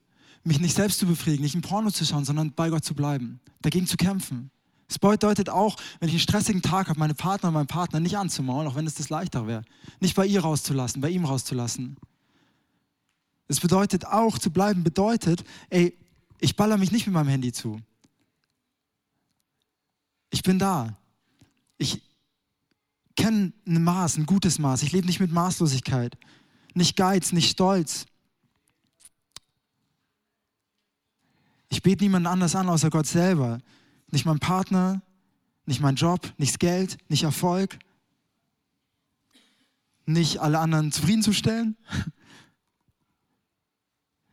mich 0.43 0.59
nicht 0.59 0.75
selbst 0.75 0.99
zu 0.99 1.05
befriedigen, 1.05 1.43
nicht 1.43 1.55
in 1.55 1.61
Porno 1.61 1.91
zu 1.91 2.05
schauen, 2.05 2.25
sondern 2.25 2.53
bei 2.53 2.69
Gott 2.69 2.83
zu 2.83 2.95
bleiben, 2.95 3.39
dagegen 3.61 3.87
zu 3.87 3.97
kämpfen. 3.97 4.49
Es 4.87 4.99
bedeutet 4.99 5.49
auch, 5.49 5.77
wenn 5.99 6.09
ich 6.09 6.15
einen 6.15 6.19
stressigen 6.19 6.61
Tag 6.61 6.89
habe, 6.89 6.99
meine 6.99 7.13
Partner 7.13 7.49
und 7.49 7.53
meinen 7.53 7.67
Partner 7.67 7.99
nicht 7.99 8.17
anzumauern, 8.17 8.67
auch 8.67 8.75
wenn 8.75 8.87
es 8.87 8.95
das 8.95 9.09
leichter 9.09 9.47
wäre. 9.47 9.63
Nicht 10.01 10.15
bei 10.15 10.25
ihr 10.25 10.41
rauszulassen, 10.41 11.01
bei 11.01 11.09
ihm 11.09 11.23
rauszulassen. 11.23 11.95
Es 13.47 13.59
bedeutet 13.59 14.05
auch, 14.05 14.37
zu 14.37 14.51
bleiben 14.51 14.83
bedeutet, 14.83 15.43
ey, 15.69 15.97
ich 16.39 16.55
baller 16.55 16.77
mich 16.77 16.91
nicht 16.91 17.05
mit 17.05 17.13
meinem 17.13 17.29
Handy 17.29 17.53
zu. 17.53 17.79
Ich 20.29 20.43
bin 20.43 20.59
da. 20.59 20.97
Ich 21.77 22.01
kenne 23.15 23.53
ein 23.67 23.83
Maß, 23.83 24.17
ein 24.17 24.25
gutes 24.25 24.59
Maß. 24.59 24.83
Ich 24.83 24.91
lebe 24.91 25.07
nicht 25.07 25.19
mit 25.19 25.31
Maßlosigkeit. 25.31 26.17
Nicht 26.73 26.95
Geiz, 26.95 27.31
nicht 27.31 27.49
Stolz. 27.49 28.07
Ich 31.71 31.81
bete 31.81 32.03
niemanden 32.03 32.27
anders 32.27 32.53
an, 32.55 32.67
außer 32.67 32.89
Gott 32.89 33.07
selber. 33.07 33.59
Nicht 34.11 34.25
mein 34.25 34.39
Partner, 34.39 35.01
nicht 35.65 35.79
mein 35.79 35.95
Job, 35.95 36.33
nicht 36.37 36.51
das 36.51 36.59
Geld, 36.59 36.97
nicht 37.07 37.23
Erfolg, 37.23 37.79
nicht 40.05 40.39
alle 40.39 40.59
anderen 40.59 40.91
zufriedenzustellen. 40.91 41.77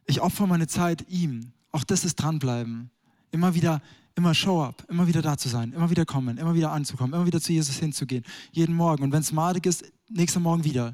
Ich 0.07 0.21
opfere 0.21 0.49
meine 0.49 0.67
Zeit 0.67 1.07
ihm. 1.09 1.53
Auch 1.71 1.85
das 1.85 2.05
ist 2.05 2.17
dranbleiben. 2.17 2.91
Immer 3.31 3.55
wieder, 3.55 3.83
immer 4.17 4.35
show 4.35 4.63
up, 4.63 4.85
immer 4.89 5.07
wieder 5.07 5.23
da 5.23 5.37
zu 5.37 5.49
sein, 5.49 5.73
immer 5.73 5.91
wieder 5.91 6.07
kommen, 6.07 6.39
immer 6.39 6.55
wieder 6.55 6.73
anzukommen, 6.73 7.13
immer 7.15 7.27
wieder 7.27 7.41
zu 7.41 7.53
Jesus 7.53 7.77
hinzugehen. 7.77 8.25
Jeden 8.51 8.75
Morgen. 8.75 9.05
Und 9.05 9.13
wenn 9.13 9.21
es 9.21 9.31
madig 9.31 9.67
ist, 9.67 9.85
nächsten 10.09 10.43
Morgen 10.43 10.65
wieder. 10.65 10.93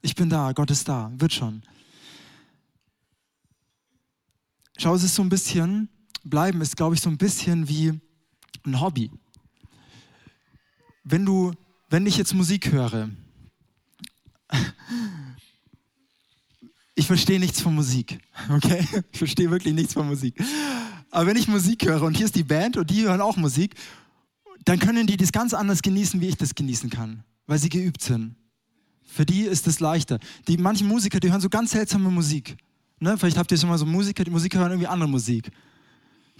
Ich 0.00 0.14
bin 0.14 0.30
da, 0.30 0.52
Gott 0.52 0.70
ist 0.70 0.88
da, 0.88 1.12
wird 1.18 1.32
schon. 1.32 1.62
Schau, 4.80 4.94
es 4.94 5.02
ist 5.02 5.16
so 5.16 5.22
ein 5.22 5.28
bisschen, 5.28 5.88
bleiben 6.22 6.60
ist, 6.60 6.76
glaube 6.76 6.94
ich, 6.94 7.00
so 7.00 7.10
ein 7.10 7.18
bisschen 7.18 7.68
wie 7.68 7.98
ein 8.64 8.80
Hobby. 8.80 9.10
Wenn 11.02 11.26
du, 11.26 11.52
wenn 11.90 12.06
ich 12.06 12.16
jetzt 12.16 12.32
Musik 12.32 12.70
höre, 12.70 13.10
ich 16.94 17.06
verstehe 17.08 17.40
nichts 17.40 17.60
von 17.60 17.74
Musik, 17.74 18.20
okay? 18.50 18.86
Ich 19.10 19.18
verstehe 19.18 19.50
wirklich 19.50 19.74
nichts 19.74 19.94
von 19.94 20.06
Musik. 20.06 20.40
Aber 21.10 21.26
wenn 21.26 21.36
ich 21.36 21.48
Musik 21.48 21.84
höre 21.84 22.02
und 22.02 22.16
hier 22.16 22.26
ist 22.26 22.36
die 22.36 22.44
Band 22.44 22.76
und 22.76 22.88
die 22.88 23.02
hören 23.02 23.20
auch 23.20 23.36
Musik, 23.36 23.74
dann 24.64 24.78
können 24.78 25.08
die 25.08 25.16
das 25.16 25.32
ganz 25.32 25.54
anders 25.54 25.82
genießen, 25.82 26.20
wie 26.20 26.28
ich 26.28 26.36
das 26.36 26.54
genießen 26.54 26.88
kann, 26.88 27.24
weil 27.48 27.58
sie 27.58 27.68
geübt 27.68 28.00
sind. 28.00 28.36
Für 29.04 29.26
die 29.26 29.42
ist 29.42 29.66
es 29.66 29.80
leichter. 29.80 30.20
Die 30.46 30.56
manche 30.56 30.84
Musiker, 30.84 31.18
die 31.18 31.32
hören 31.32 31.40
so 31.40 31.48
ganz 31.48 31.72
seltsame 31.72 32.10
Musik. 32.10 32.56
Ne? 33.00 33.16
Vielleicht 33.18 33.38
habt 33.38 33.50
ihr 33.50 33.58
schon 33.58 33.68
mal 33.68 33.78
so 33.78 33.86
Musiker, 33.86 34.24
die 34.24 34.30
Musiker 34.30 34.58
hören 34.58 34.72
irgendwie 34.72 34.88
andere 34.88 35.08
Musik 35.08 35.50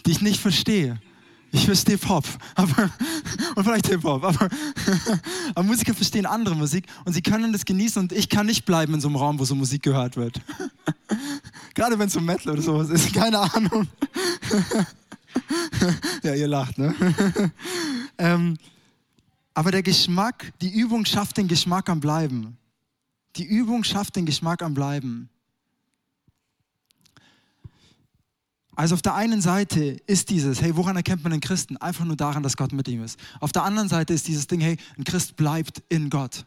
die 0.06 0.12
ich 0.12 0.20
nicht 0.20 0.40
verstehe. 0.40 1.00
Ich 1.50 1.64
verstehe 1.64 1.96
Pop 1.96 2.24
aber, 2.56 2.90
und 3.54 3.64
vielleicht 3.64 3.86
Hip-Hop, 3.86 4.22
aber, 4.22 4.48
aber 5.54 5.62
Musiker 5.62 5.94
verstehen 5.94 6.26
andere 6.26 6.54
Musik 6.54 6.86
und 7.06 7.14
sie 7.14 7.22
können 7.22 7.52
das 7.52 7.64
genießen 7.64 8.02
und 8.02 8.12
ich 8.12 8.28
kann 8.28 8.44
nicht 8.44 8.66
bleiben 8.66 8.92
in 8.92 9.00
so 9.00 9.08
einem 9.08 9.16
Raum, 9.16 9.38
wo 9.38 9.44
so 9.46 9.54
Musik 9.54 9.82
gehört 9.82 10.18
wird. 10.18 10.42
Gerade 11.74 11.98
wenn 11.98 12.08
es 12.08 12.12
so 12.12 12.20
Metal 12.20 12.52
oder 12.52 12.60
sowas 12.60 12.90
ist, 12.90 13.14
keine 13.14 13.38
Ahnung. 13.38 13.88
ja, 16.22 16.34
ihr 16.34 16.48
lacht, 16.48 16.76
ne? 16.76 16.94
ähm, 18.18 18.58
aber 19.54 19.70
der 19.70 19.82
Geschmack, 19.82 20.52
die 20.60 20.70
Übung 20.70 21.06
schafft 21.06 21.38
den 21.38 21.48
Geschmack 21.48 21.88
am 21.88 22.00
Bleiben. 22.00 22.58
Die 23.36 23.44
Übung 23.44 23.84
schafft 23.84 24.16
den 24.16 24.26
Geschmack 24.26 24.62
am 24.62 24.74
Bleiben. 24.74 25.30
Also 28.78 28.94
auf 28.94 29.02
der 29.02 29.16
einen 29.16 29.40
Seite 29.40 29.96
ist 30.06 30.30
dieses, 30.30 30.62
hey, 30.62 30.76
woran 30.76 30.94
erkennt 30.94 31.24
man 31.24 31.32
einen 31.32 31.40
Christen? 31.40 31.76
Einfach 31.78 32.04
nur 32.04 32.14
daran, 32.14 32.44
dass 32.44 32.56
Gott 32.56 32.72
mit 32.72 32.86
ihm 32.86 33.02
ist. 33.02 33.18
Auf 33.40 33.50
der 33.50 33.64
anderen 33.64 33.88
Seite 33.88 34.14
ist 34.14 34.28
dieses 34.28 34.46
Ding, 34.46 34.60
hey, 34.60 34.76
ein 34.96 35.02
Christ 35.02 35.34
bleibt 35.34 35.82
in 35.88 36.10
Gott. 36.10 36.46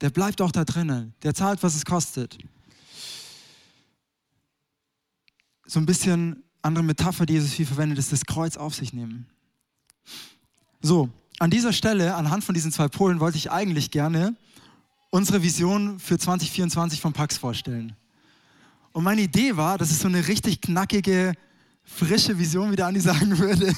Der 0.00 0.08
bleibt 0.08 0.40
auch 0.40 0.50
da 0.50 0.64
drinnen. 0.64 1.12
Der 1.22 1.34
zahlt, 1.34 1.62
was 1.62 1.74
es 1.74 1.84
kostet. 1.84 2.38
So 5.66 5.78
ein 5.78 5.84
bisschen 5.84 6.42
andere 6.62 6.84
Metapher, 6.84 7.26
die 7.26 7.34
Jesus 7.34 7.52
viel 7.52 7.66
verwendet, 7.66 7.98
ist 7.98 8.12
das 8.12 8.24
Kreuz 8.24 8.56
auf 8.56 8.74
sich 8.74 8.94
nehmen. 8.94 9.26
So, 10.80 11.10
an 11.38 11.50
dieser 11.50 11.74
Stelle, 11.74 12.14
anhand 12.14 12.44
von 12.44 12.54
diesen 12.54 12.72
zwei 12.72 12.88
Polen, 12.88 13.20
wollte 13.20 13.36
ich 13.36 13.50
eigentlich 13.50 13.90
gerne 13.90 14.36
unsere 15.10 15.42
Vision 15.42 15.98
für 15.98 16.18
2024 16.18 16.98
von 16.98 17.12
Pax 17.12 17.36
vorstellen. 17.36 17.94
Und 18.92 19.04
meine 19.04 19.22
Idee 19.22 19.56
war, 19.56 19.78
das 19.78 19.90
ist 19.90 20.00
so 20.00 20.08
eine 20.08 20.28
richtig 20.28 20.60
knackige, 20.60 21.32
frische 21.82 22.38
Vision, 22.38 22.70
wie 22.70 22.76
der 22.76 22.86
Andi 22.86 23.00
sagen 23.00 23.38
würde. 23.38 23.74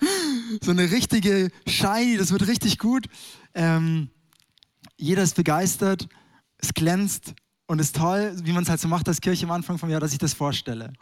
so 0.62 0.72
eine 0.72 0.90
richtige 0.90 1.50
Shiny, 1.66 2.16
das 2.16 2.32
wird 2.32 2.46
richtig 2.46 2.78
gut. 2.78 3.06
Ähm, 3.54 4.10
jeder 4.96 5.22
ist 5.22 5.36
begeistert, 5.36 6.08
es 6.58 6.74
glänzt 6.74 7.34
und 7.66 7.78
ist 7.78 7.96
toll, 7.96 8.34
wie 8.42 8.52
man 8.52 8.64
es 8.64 8.68
halt 8.68 8.80
so 8.80 8.88
macht 8.88 9.08
als 9.08 9.20
Kirche 9.20 9.46
am 9.46 9.52
Anfang 9.52 9.78
vom 9.78 9.90
Jahr, 9.90 10.00
dass 10.00 10.12
ich 10.12 10.18
das 10.18 10.34
vorstelle. 10.34 10.92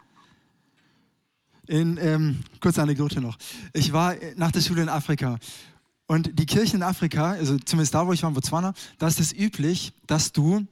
In, 1.65 1.97
ähm, 1.97 2.43
kurze 2.61 2.81
Anekdote 2.81 3.19
noch. 3.19 3.37
Ich 3.73 3.91
war 3.91 4.15
nach 4.35 4.51
der 4.51 4.61
Schule 4.61 4.83
in 4.83 4.89
Afrika 4.89 5.37
Und 6.05 6.39
die 6.39 6.45
Kirchen 6.45 6.77
in 6.77 6.83
Afrika, 6.83 7.31
also 7.31 7.57
zumindest 7.57 7.93
da, 7.93 8.05
wo 8.05 8.13
ich 8.13 8.21
war, 8.21 8.29
in 8.29 8.35
Botswana, 8.35 8.73
da 8.99 9.07
ist 9.07 9.19
es 9.19 9.33
üblich, 9.33 9.93
dass 10.05 10.31
du 10.31 10.65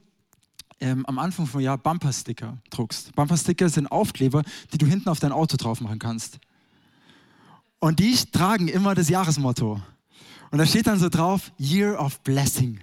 ähm, 0.80 1.06
am 1.06 1.18
Anfang 1.18 1.46
vom 1.46 1.60
Jahr 1.60 1.78
Bumpersticker 1.78 2.58
druckst. 2.70 3.14
Bumpersticker 3.14 3.68
sind 3.68 3.86
Aufkleber, 3.86 4.42
die 4.72 4.78
du 4.78 4.86
hinten 4.86 5.08
auf 5.08 5.20
dein 5.20 5.32
Auto 5.32 5.56
drauf 5.56 5.80
machen 5.80 5.98
kannst. 5.98 6.38
Und 7.78 7.98
die 7.98 8.14
tragen 8.32 8.68
immer 8.68 8.94
das 8.94 9.08
Jahresmotto. 9.08 9.80
Und 10.50 10.58
da 10.58 10.66
steht 10.66 10.86
dann 10.86 10.98
so 10.98 11.08
drauf, 11.08 11.52
Year 11.58 12.00
of 12.00 12.20
Blessing. 12.20 12.80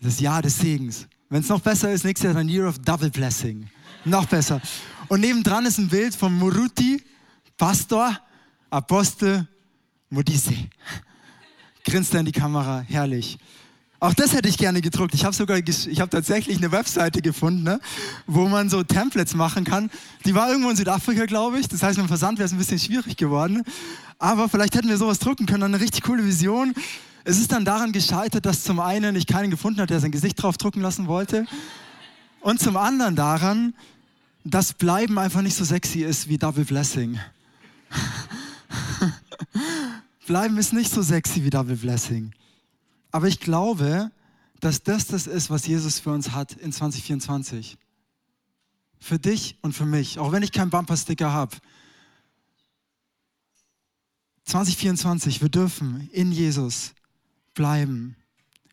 Das 0.00 0.20
Jahr 0.20 0.42
des 0.42 0.58
Segens. 0.58 1.06
Wenn 1.28 1.40
es 1.40 1.48
noch 1.48 1.60
besser 1.60 1.92
ist, 1.92 2.04
nächstes 2.04 2.26
Jahr 2.26 2.34
dann 2.34 2.48
Year 2.48 2.68
of 2.68 2.78
Double 2.78 3.10
Blessing. 3.10 3.68
Noch 4.04 4.26
besser. 4.26 4.60
Und 5.08 5.20
nebendran 5.20 5.66
ist 5.66 5.78
ein 5.78 5.88
Bild 5.88 6.14
von 6.14 6.36
Muruti, 6.36 7.02
Pastor, 7.56 8.18
Apostel, 8.70 9.46
Modise. 10.10 10.54
Grinst 11.84 12.14
er 12.14 12.20
in 12.20 12.26
die 12.26 12.32
Kamera, 12.32 12.80
herrlich. 12.80 13.38
Auch 14.06 14.14
das 14.14 14.34
hätte 14.34 14.48
ich 14.48 14.56
gerne 14.56 14.82
gedruckt. 14.82 15.14
Ich 15.14 15.24
habe 15.24 15.34
sogar, 15.34 15.58
ich 15.58 16.00
habe 16.00 16.10
tatsächlich 16.10 16.58
eine 16.58 16.70
Webseite 16.70 17.20
gefunden, 17.22 17.64
ne, 17.64 17.80
wo 18.28 18.46
man 18.46 18.70
so 18.70 18.84
Templates 18.84 19.34
machen 19.34 19.64
kann. 19.64 19.90
Die 20.24 20.32
war 20.32 20.48
irgendwo 20.48 20.70
in 20.70 20.76
Südafrika, 20.76 21.26
glaube 21.26 21.58
ich. 21.58 21.66
Das 21.66 21.82
heißt, 21.82 21.98
mit 21.98 22.06
dem 22.06 22.08
Versand 22.08 22.38
wäre 22.38 22.46
es 22.46 22.52
ein 22.52 22.58
bisschen 22.58 22.78
schwierig 22.78 23.16
geworden. 23.16 23.64
Aber 24.20 24.48
vielleicht 24.48 24.76
hätten 24.76 24.88
wir 24.88 24.96
sowas 24.96 25.18
drucken 25.18 25.46
können, 25.46 25.64
eine 25.64 25.80
richtig 25.80 26.04
coole 26.04 26.24
Vision. 26.24 26.72
Es 27.24 27.40
ist 27.40 27.50
dann 27.50 27.64
daran 27.64 27.90
gescheitert, 27.90 28.46
dass 28.46 28.62
zum 28.62 28.78
einen 28.78 29.16
ich 29.16 29.26
keinen 29.26 29.50
gefunden 29.50 29.80
habe, 29.80 29.88
der 29.88 29.98
sein 29.98 30.12
Gesicht 30.12 30.40
drauf 30.40 30.56
drucken 30.56 30.82
lassen 30.82 31.08
wollte. 31.08 31.44
Und 32.42 32.60
zum 32.60 32.76
anderen 32.76 33.16
daran, 33.16 33.74
dass 34.44 34.72
Bleiben 34.72 35.18
einfach 35.18 35.42
nicht 35.42 35.56
so 35.56 35.64
sexy 35.64 36.04
ist 36.04 36.28
wie 36.28 36.38
Double 36.38 36.64
Blessing. 36.64 37.18
Bleiben 40.28 40.58
ist 40.58 40.72
nicht 40.72 40.92
so 40.92 41.02
sexy 41.02 41.42
wie 41.42 41.50
Double 41.50 41.74
Blessing. 41.74 42.30
Aber 43.16 43.28
ich 43.28 43.40
glaube, 43.40 44.10
dass 44.60 44.82
das 44.82 45.06
das 45.06 45.26
ist, 45.26 45.48
was 45.48 45.66
Jesus 45.66 46.00
für 46.00 46.10
uns 46.10 46.32
hat 46.32 46.52
in 46.52 46.70
2024. 46.70 47.78
Für 49.00 49.18
dich 49.18 49.56
und 49.62 49.72
für 49.72 49.86
mich, 49.86 50.18
auch 50.18 50.32
wenn 50.32 50.42
ich 50.42 50.52
keinen 50.52 50.68
Bumpersticker 50.68 51.32
habe. 51.32 51.56
2024, 54.44 55.40
wir 55.40 55.48
dürfen 55.48 56.10
in 56.12 56.30
Jesus 56.30 56.92
bleiben. 57.54 58.16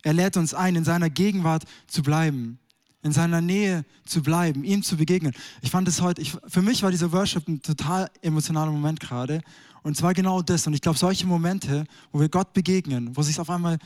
Er 0.01 0.11
lädt 0.11 0.35
uns 0.35 0.53
ein, 0.53 0.75
in 0.75 0.83
seiner 0.83 1.09
Gegenwart 1.09 1.63
zu 1.87 2.03
bleiben, 2.03 2.59
in 3.01 3.13
seiner 3.13 3.39
Nähe 3.39 3.85
zu 4.03 4.21
bleiben, 4.21 4.65
ihm 4.65 4.83
zu 4.83 4.97
begegnen. 4.97 5.33
Ich 5.61 5.71
fand 5.71 5.87
es 5.87 6.01
heute, 6.01 6.21
ich, 6.21 6.35
für 6.47 6.61
mich 6.61 6.83
war 6.83 6.91
dieser 6.91 7.13
Worship 7.13 7.47
ein 7.47 7.61
total 7.61 8.11
emotionaler 8.21 8.73
Moment 8.73 8.99
gerade. 8.99 9.41
Und 9.83 9.95
zwar 9.95 10.13
genau 10.13 10.41
das. 10.41 10.67
Und 10.67 10.73
ich 10.73 10.81
glaube, 10.81 10.99
solche 10.99 11.25
Momente, 11.27 11.85
wo 12.11 12.19
wir 12.19 12.27
Gott 12.27 12.51
begegnen, 12.51 13.15
wo 13.15 13.21
sich 13.21 13.39
auf 13.39 13.49
einmal 13.49 13.79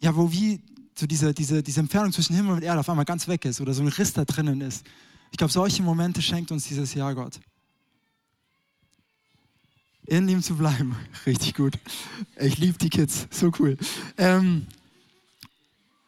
ja, 0.00 0.14
wo 0.14 0.30
wie 0.30 0.60
so 0.98 1.06
diese, 1.06 1.34
diese, 1.34 1.62
diese 1.62 1.80
Entfernung 1.80 2.12
zwischen 2.12 2.34
Himmel 2.34 2.52
und 2.52 2.62
Erde 2.62 2.80
auf 2.80 2.88
einmal 2.88 3.04
ganz 3.04 3.28
weg 3.28 3.44
ist 3.44 3.60
oder 3.60 3.74
so 3.74 3.82
ein 3.82 3.88
Riss 3.88 4.12
da 4.12 4.24
drinnen 4.24 4.60
ist. 4.60 4.86
Ich 5.30 5.38
glaube, 5.38 5.52
solche 5.52 5.82
Momente 5.82 6.22
schenkt 6.22 6.50
uns 6.50 6.64
dieses 6.64 6.94
Jahr 6.94 7.14
Gott. 7.14 7.40
In 10.06 10.28
ihm 10.28 10.42
zu 10.42 10.56
bleiben, 10.56 10.96
richtig 11.26 11.54
gut. 11.54 11.78
Ich 12.38 12.58
liebe 12.58 12.78
die 12.78 12.88
Kids, 12.88 13.26
so 13.30 13.52
cool. 13.58 13.76
Ähm, 14.16 14.66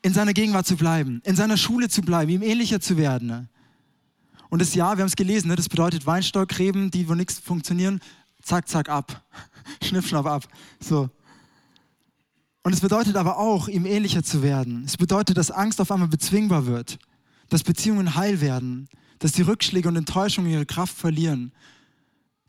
in 0.03 0.15
seiner 0.15 0.33
Gegenwart 0.33 0.67
zu 0.67 0.77
bleiben, 0.77 1.21
in 1.25 1.37
seiner 1.37 1.57
Schule 1.57 1.89
zu 1.89 2.03
bleiben, 2.03 2.31
ihm 2.31 2.43
ähnlicher 2.43 2.81
zu 2.81 2.97
werden. 2.97 3.49
Und 4.49 4.63
das 4.63 4.75
Jahr, 4.75 4.97
wir 4.97 5.03
haben 5.03 5.09
es 5.09 5.17
gelesen, 5.17 5.49
ne, 5.49 5.57
das 5.57 5.69
bedeutet 5.69 6.07
Weinstockgräben, 6.07 6.91
die 6.91 7.09
wo 7.09 7.15
nichts 7.15 7.39
funktionieren, 7.39 8.01
zack, 8.43 8.69
zack, 8.69 8.89
ab. 8.89 9.23
Schnipp, 9.83 10.07
schnapp, 10.07 10.27
ab. 10.27 10.49
So. 10.81 11.11
Und 12.63 12.73
es 12.73 12.81
bedeutet 12.81 13.17
aber 13.17 13.39
auch, 13.39 13.69
ihm 13.69 13.87
ähnlicher 13.87 14.23
zu 14.23 14.43
werden. 14.43 14.85
Es 14.85 14.97
bedeutet, 14.97 15.37
dass 15.37 15.51
Angst 15.51 15.81
auf 15.81 15.91
einmal 15.91 16.09
bezwingbar 16.09 16.67
wird, 16.67 16.99
dass 17.49 17.63
Beziehungen 17.63 18.15
heil 18.15 18.41
werden, 18.41 18.89
dass 19.21 19.33
die 19.33 19.43
Rückschläge 19.43 19.89
und 19.89 19.97
Enttäuschungen 19.97 20.51
ihre 20.51 20.67
Kraft 20.67 20.97
verlieren, 20.97 21.53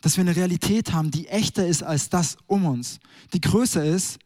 dass 0.01 0.17
wir 0.17 0.21
eine 0.21 0.35
Realität 0.35 0.93
haben, 0.93 1.11
die 1.11 1.27
echter 1.27 1.67
ist 1.67 1.83
als 1.83 2.09
das 2.09 2.37
um 2.47 2.65
uns, 2.65 2.99
die 3.33 3.41
größer 3.41 3.83
ist, 3.83 4.19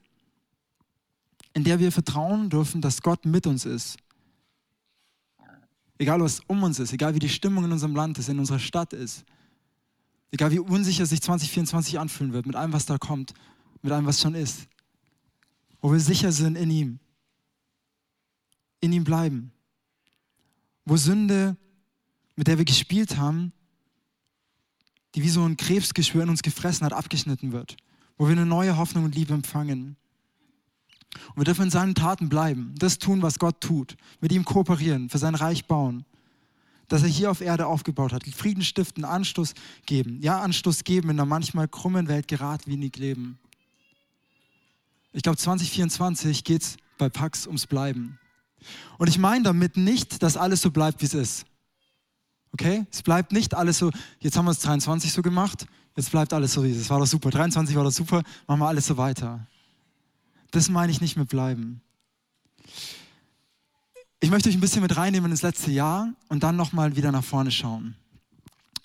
in 1.54 1.63
der 1.63 1.80
wir 1.80 1.91
vertrauen 1.91 2.50
dürfen, 2.50 2.82
dass 2.82 3.02
Gott 3.02 3.26
mit 3.26 3.46
uns 3.48 3.65
ist. 3.65 3.98
Egal 5.98 6.22
was 6.22 6.41
um 6.48 6.63
uns 6.63 6.80
ist, 6.80 6.93
egal 6.93 7.13
wie 7.13 7.19
die 7.19 7.30
Stimmung 7.30 7.65
in 7.65 7.72
unserem 7.72 7.96
Land 7.96 8.17
ist, 8.17 8.30
in 8.30 8.39
unserer 8.39 8.60
Stadt 8.60 8.93
ist, 8.93 9.24
egal 10.32 10.52
wie 10.52 10.60
unsicher 10.60 11.06
sich 11.06 11.22
2024 11.22 12.00
anfühlen 12.00 12.34
wird, 12.34 12.46
mit 12.46 12.56
allem, 12.56 12.74
was 12.74 12.86
da 12.86 12.98
kommt, 12.98 13.34
mit 13.82 13.91
allem, 13.91 14.06
was 14.06 14.19
schon 14.19 14.34
ist 14.34 14.67
wo 15.84 15.91
wir 15.91 16.00
sicher 16.00 16.32
sind 16.32 16.56
in 16.56 16.72
ihm, 16.72 17.00
in 18.80 18.93
ihm 18.93 19.04
bleiben, 19.04 19.52
wo 20.86 20.96
Sünde, 20.96 21.58
mit 22.38 22.48
der 22.48 22.58
wir 22.58 22.63
gespielt 22.63 23.17
haben, 23.17 23.52
die 25.13 25.24
wie 25.24 25.30
so 25.30 25.43
ein 25.43 25.58
Krebsgeschwür 25.58 26.24
in 26.24 26.30
uns 26.30 26.41
gefressen 26.41 26.86
hat, 26.86 26.93
abgeschnitten 26.93 27.52
wird, 27.52 27.76
wo 28.17 28.28
wir 28.28 28.32
eine 28.32 28.46
neue 28.46 28.78
Hoffnung 28.78 29.04
und 29.04 29.13
Liebe 29.13 29.34
empfangen. 29.34 29.98
Und 31.28 31.38
wir 31.38 31.43
dürfen 31.43 31.65
in 31.65 31.69
seinen 31.69 31.96
Taten 31.96 32.30
bleiben, 32.30 32.74
das 32.78 32.98
tun, 32.98 33.22
was 33.22 33.38
Gott 33.38 33.60
tut, 33.60 33.98
mit 34.22 34.32
ihm 34.32 34.46
kooperieren, 34.46 35.10
für 35.10 35.17
sein 35.17 35.36
Reich 35.36 35.65
bauen, 35.65 36.06
das 36.88 37.04
er 37.04 37.10
hier 37.10 37.30
auf 37.30 37.41
Erde 37.41 37.67
aufgebaut 37.67 38.13
hat, 38.13 38.24
Frieden 38.26 38.63
stiften, 38.63 39.04
Anstoß 39.04 39.54
geben, 39.86 40.22
ja, 40.22 40.39
Anstoß 40.39 40.86
geben 40.86 41.10
in 41.10 41.19
einer 41.19 41.26
manchmal 41.26 41.67
krummen 41.67 42.08
Welt 42.08 42.30
geradlinig 42.30 42.96
leben. 42.96 43.38
Ich 45.13 45.21
glaube, 45.23 45.38
2024 45.38 46.43
geht 46.43 46.63
es 46.63 46.78
bei 46.97 47.08
Pax 47.08 47.45
ums 47.45 47.67
Bleiben. 47.67 48.19
Und 48.97 49.08
ich 49.08 49.17
meine 49.17 49.43
damit 49.43 49.78
nicht, 49.78 50.23
dass 50.23 50.38
alles 50.38 50.62
so 50.62 50.71
bleibt, 50.71 51.02
wie 51.02 51.06
es 51.06 51.13
ist. 51.13 51.45
Okay? 52.52 52.86
Es 52.91 53.04
bleibt 53.04 53.32
nicht 53.32 53.54
alles 53.54 53.78
so, 53.78 53.91
jetzt 54.19 54.38
haben 54.38 54.45
wir 54.45 54.52
es 54.52 54.60
23 54.60 55.12
so 55.12 55.21
gemacht, 55.21 55.65
jetzt 55.95 56.12
bleibt 56.12 56.34
alles 56.34 56.54
so, 56.54 56.63
wie 56.63 56.71
es 56.71 56.78
ist. 56.78 56.89
War 56.89 56.99
doch 56.99 57.06
super. 57.06 57.30
23 57.30 57.76
war 57.76 57.84
doch 57.84 57.91
super, 57.91 58.23
machen 58.47 58.60
wir 58.60 58.67
alles 58.67 58.88
so 58.88 58.97
weiter. 58.97 59.47
Das 60.52 60.69
meine 60.69 60.91
ich 60.91 61.02
nicht 61.02 61.17
mit 61.17 61.30
bleiben. 61.30 61.82
Ich 64.19 64.30
möchte 64.30 64.49
euch 64.49 64.56
ein 64.56 64.62
bisschen 64.62 64.82
mit 64.82 64.95
reinnehmen 64.95 65.32
ins 65.32 65.41
letzte 65.41 65.71
Jahr 65.71 66.13
und 66.30 66.43
dann 66.43 66.56
nochmal 66.56 66.95
wieder 66.95 67.12
nach 67.12 67.23
vorne 67.23 67.52
schauen. 67.52 67.95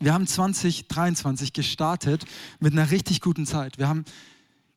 Wir 0.00 0.12
haben 0.12 0.26
2023 0.26 1.52
gestartet 1.52 2.24
mit 2.60 2.72
einer 2.72 2.90
richtig 2.90 3.20
guten 3.20 3.46
Zeit. 3.46 3.78
Wir 3.78 3.88
haben 3.88 4.04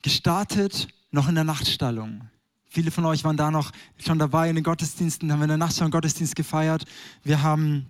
gestartet 0.01 0.87
noch 1.11 1.27
in 1.27 1.35
der 1.35 1.43
Nachtstallung. 1.43 2.21
Viele 2.69 2.89
von 2.89 3.05
euch 3.05 3.23
waren 3.23 3.37
da 3.37 3.51
noch 3.51 3.71
schon 3.97 4.17
dabei 4.17 4.49
in 4.49 4.55
den 4.55 4.63
Gottesdiensten, 4.63 5.31
haben 5.31 5.39
wir 5.39 5.43
in 5.43 5.49
der 5.49 5.57
Nachtstallung 5.57 5.91
Gottesdienst 5.91 6.35
gefeiert. 6.35 6.85
Wir 7.23 7.43
haben 7.43 7.87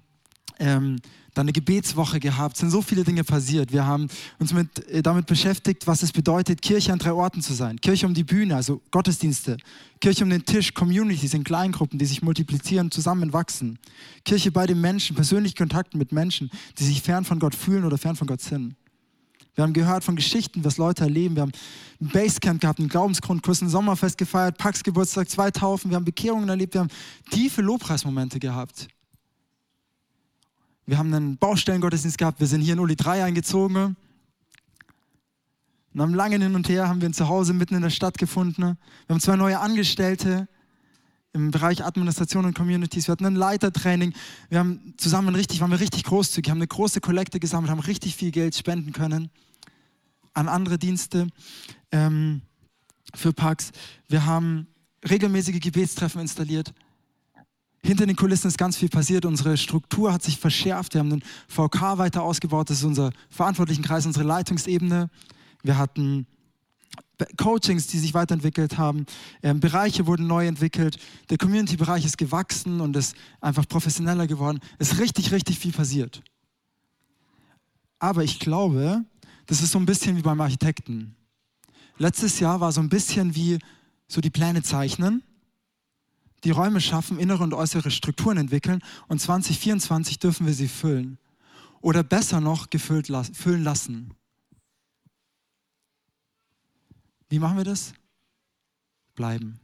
ähm, 0.58 0.98
dann 1.34 1.46
eine 1.46 1.54
Gebetswoche 1.54 2.20
gehabt, 2.20 2.56
es 2.56 2.60
sind 2.60 2.72
so 2.72 2.82
viele 2.82 3.04
Dinge 3.04 3.24
passiert. 3.24 3.72
Wir 3.72 3.86
haben 3.86 4.08
uns 4.40 4.54
mit, 4.54 4.88
äh, 4.90 5.02
damit 5.02 5.28
beschäftigt, 5.28 5.88
was 5.88 6.04
es 6.04 6.12
bedeutet, 6.12 6.62
Kirche 6.62 6.92
an 6.92 7.00
drei 7.00 7.14
Orten 7.14 7.42
zu 7.42 7.54
sein. 7.54 7.80
Kirche 7.80 8.06
um 8.06 8.14
die 8.14 8.24
Bühne, 8.24 8.56
also 8.56 8.82
Gottesdienste. 8.92 9.58
Kirche 10.02 10.24
um 10.24 10.30
den 10.30 10.44
Tisch, 10.44 10.74
Communities 10.74 11.34
in 11.34 11.44
Kleingruppen, 11.44 12.00
die 12.00 12.06
sich 12.06 12.22
multiplizieren, 12.22 12.92
zusammenwachsen. 12.92 13.80
Kirche 14.26 14.52
bei 14.52 14.66
den 14.66 14.82
Menschen, 14.82 15.16
persönliche 15.16 15.56
Kontakte 15.56 15.98
mit 15.98 16.12
Menschen, 16.12 16.50
die 16.78 16.84
sich 16.84 17.02
fern 17.02 17.24
von 17.24 17.40
Gott 17.40 17.56
fühlen 17.56 17.86
oder 17.86 17.98
fern 17.98 18.16
von 18.16 18.28
Gott 18.28 18.42
sind. 18.42 18.76
Wir 19.56 19.64
haben 19.64 19.74
gehört 19.74 20.04
von 20.04 20.16
Geschichten, 20.16 20.64
was 20.64 20.78
Leute 20.78 21.04
erleben. 21.04 21.36
Wir 21.36 21.42
haben 21.42 21.52
ein 22.00 22.08
Basecamp 22.08 22.62
gehabt, 22.62 22.80
einen 22.80 22.88
Glaubensgrundkurs, 22.88 23.62
ein 23.62 23.70
Sommerfest 23.70 24.18
gefeiert, 24.18 24.58
Pax 24.58 24.84
Geburtstag, 24.84 25.30
zwei 25.30 25.52
Taufen. 25.52 25.92
Wir 25.92 25.96
haben 25.96 26.06
Bekehrungen 26.06 26.48
erlebt. 26.48 26.74
Wir 26.74 26.82
haben 26.82 26.92
tiefe 27.32 27.62
Lobpreismomente 27.62 28.40
gehabt. 28.40 28.88
Wir 30.86 30.98
haben 30.98 31.14
einen 31.14 31.38
Baustellengottesdienst 31.38 32.18
gehabt. 32.18 32.40
Wir 32.40 32.48
sind 32.48 32.62
hier 32.62 32.74
in 32.74 32.80
Uli 32.80 32.96
3 32.96 33.26
eingezogen. 33.26 33.98
Und 35.94 36.00
am 36.00 36.14
langen 36.14 36.42
Hin 36.42 36.56
und 36.56 36.70
Her 36.70 36.88
haben 36.88 37.02
wir 37.02 37.10
ein 37.10 37.14
Zuhause 37.14 37.54
mitten 37.54 37.76
in 37.76 37.82
der 37.82 37.90
Stadt 37.90 38.18
gefunden. 38.18 38.62
Wir 38.62 39.14
haben 39.14 39.20
zwei 39.20 39.36
neue 39.36 39.60
Angestellte 39.60 40.48
im 41.34 41.52
Bereich 41.52 41.84
Administration 41.84 42.46
und 42.46 42.56
Communities. 42.56 43.08
Wir 43.08 43.14
hatten 43.14 43.26
ein 43.26 43.36
Leitertraining. 43.36 44.14
Wir 44.50 44.60
haben 44.60 44.94
zusammen 44.98 45.34
richtig, 45.36 45.62
waren 45.62 45.72
wir 45.72 45.80
richtig 45.80 46.04
großzügig, 46.04 46.50
haben 46.50 46.58
eine 46.58 46.68
große 46.68 47.02
Kollekte 47.02 47.40
gesammelt, 47.40 47.72
haben 47.72 47.80
richtig 47.80 48.16
viel 48.16 48.32
Geld 48.32 48.56
spenden 48.56 48.92
können 48.92 49.30
an 50.34 50.48
andere 50.48 50.78
Dienste 50.78 51.28
ähm, 51.92 52.42
für 53.14 53.34
Pax. 53.34 53.72
Wir 54.08 54.26
haben 54.26 54.68
regelmäßige 55.10 55.60
Gebetstreffen 55.60 56.22
installiert. 56.22 56.74
Hinter 57.84 58.06
den 58.06 58.16
Kulissen 58.16 58.48
ist 58.48 58.58
ganz 58.58 58.78
viel 58.78 58.90
passiert. 58.90 59.26
Unsere 59.26 59.58
Struktur 59.58 60.14
hat 60.14 60.22
sich 60.22 60.38
verschärft. 60.38 60.94
Wir 60.94 61.00
haben 61.00 61.10
den 61.10 61.24
VK 61.48 61.98
weiter 61.98 62.22
ausgebaut. 62.22 62.70
Das 62.70 62.78
ist 62.78 62.84
unser 62.84 63.12
verantwortlichen 63.30 63.84
Kreis, 63.84 64.06
unsere 64.06 64.26
Leitungsebene. 64.26 65.10
Wir 65.64 65.78
hatten 65.78 66.28
Coachings, 67.38 67.88
die 67.88 68.00
sich 68.00 68.14
weiterentwickelt 68.14 68.78
haben. 68.78 69.06
Ähm, 69.44 69.60
Bereiche 69.60 70.08
wurden 70.08 70.28
neu 70.28 70.48
entwickelt. 70.48 70.98
Der 71.30 71.38
Community-Bereich 71.38 72.06
ist 72.06 72.18
gewachsen 72.18 72.82
und 72.82 72.96
ist 72.96 73.16
einfach 73.40 73.68
professioneller 73.68 74.28
geworden. 74.28 74.60
Es 74.80 74.94
ist 74.94 75.00
richtig, 75.00 75.32
richtig 75.32 75.60
viel 75.60 75.72
passiert. 75.72 76.22
Aber 78.00 78.24
ich 78.24 78.40
glaube, 78.40 79.06
das 79.46 79.62
ist 79.62 79.72
so 79.72 79.80
ein 79.80 79.86
bisschen 79.86 80.18
wie 80.18 80.22
beim 80.22 80.42
Architekten. 80.42 81.16
letztes 81.98 82.40
Jahr 82.40 82.60
war 82.60 82.72
so 82.72 82.82
ein 82.82 82.90
bisschen 82.90 83.36
wie 83.36 83.60
so 84.08 84.22
die 84.22 84.30
Pläne 84.30 84.64
zeichnen, 84.64 85.24
die 86.44 86.52
Räume 86.52 86.82
schaffen, 86.82 87.20
innere 87.20 87.44
und 87.44 87.54
äußere 87.54 87.92
Strukturen 87.92 88.38
entwickeln 88.38 88.82
und 89.08 89.22
2024 89.22 90.20
dürfen 90.20 90.48
wir 90.48 90.54
sie 90.54 90.68
füllen. 90.68 91.18
Oder 91.82 92.04
besser 92.04 92.42
noch 92.42 92.70
gefüllt 92.70 93.12
füllen 93.34 93.64
lassen. 93.64 94.14
Wie 97.32 97.40
machen 97.40 97.56
wir 97.56 97.64
das? 97.64 97.94
Bleiben. 99.16 99.62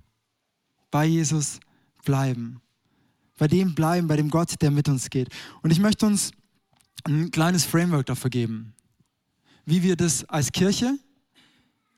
Bei 0.90 1.06
Jesus 1.06 1.60
bleiben. 2.06 2.62
Bei 3.38 3.50
dem 3.50 3.76
bleiben, 3.76 4.08
bei 4.08 4.16
dem 4.16 4.30
Gott, 4.30 4.62
der 4.62 4.72
mit 4.72 4.88
uns 4.88 5.10
geht. 5.10 5.28
Und 5.62 5.72
ich 5.72 5.80
möchte 5.80 6.06
uns 6.06 6.32
ein 7.04 7.30
kleines 7.30 7.66
Framework 7.66 8.06
dafür 8.06 8.30
geben, 8.30 8.74
wie 9.66 9.84
wir 9.84 9.98
das 9.98 10.24
als 10.30 10.54
Kirche, 10.54 10.98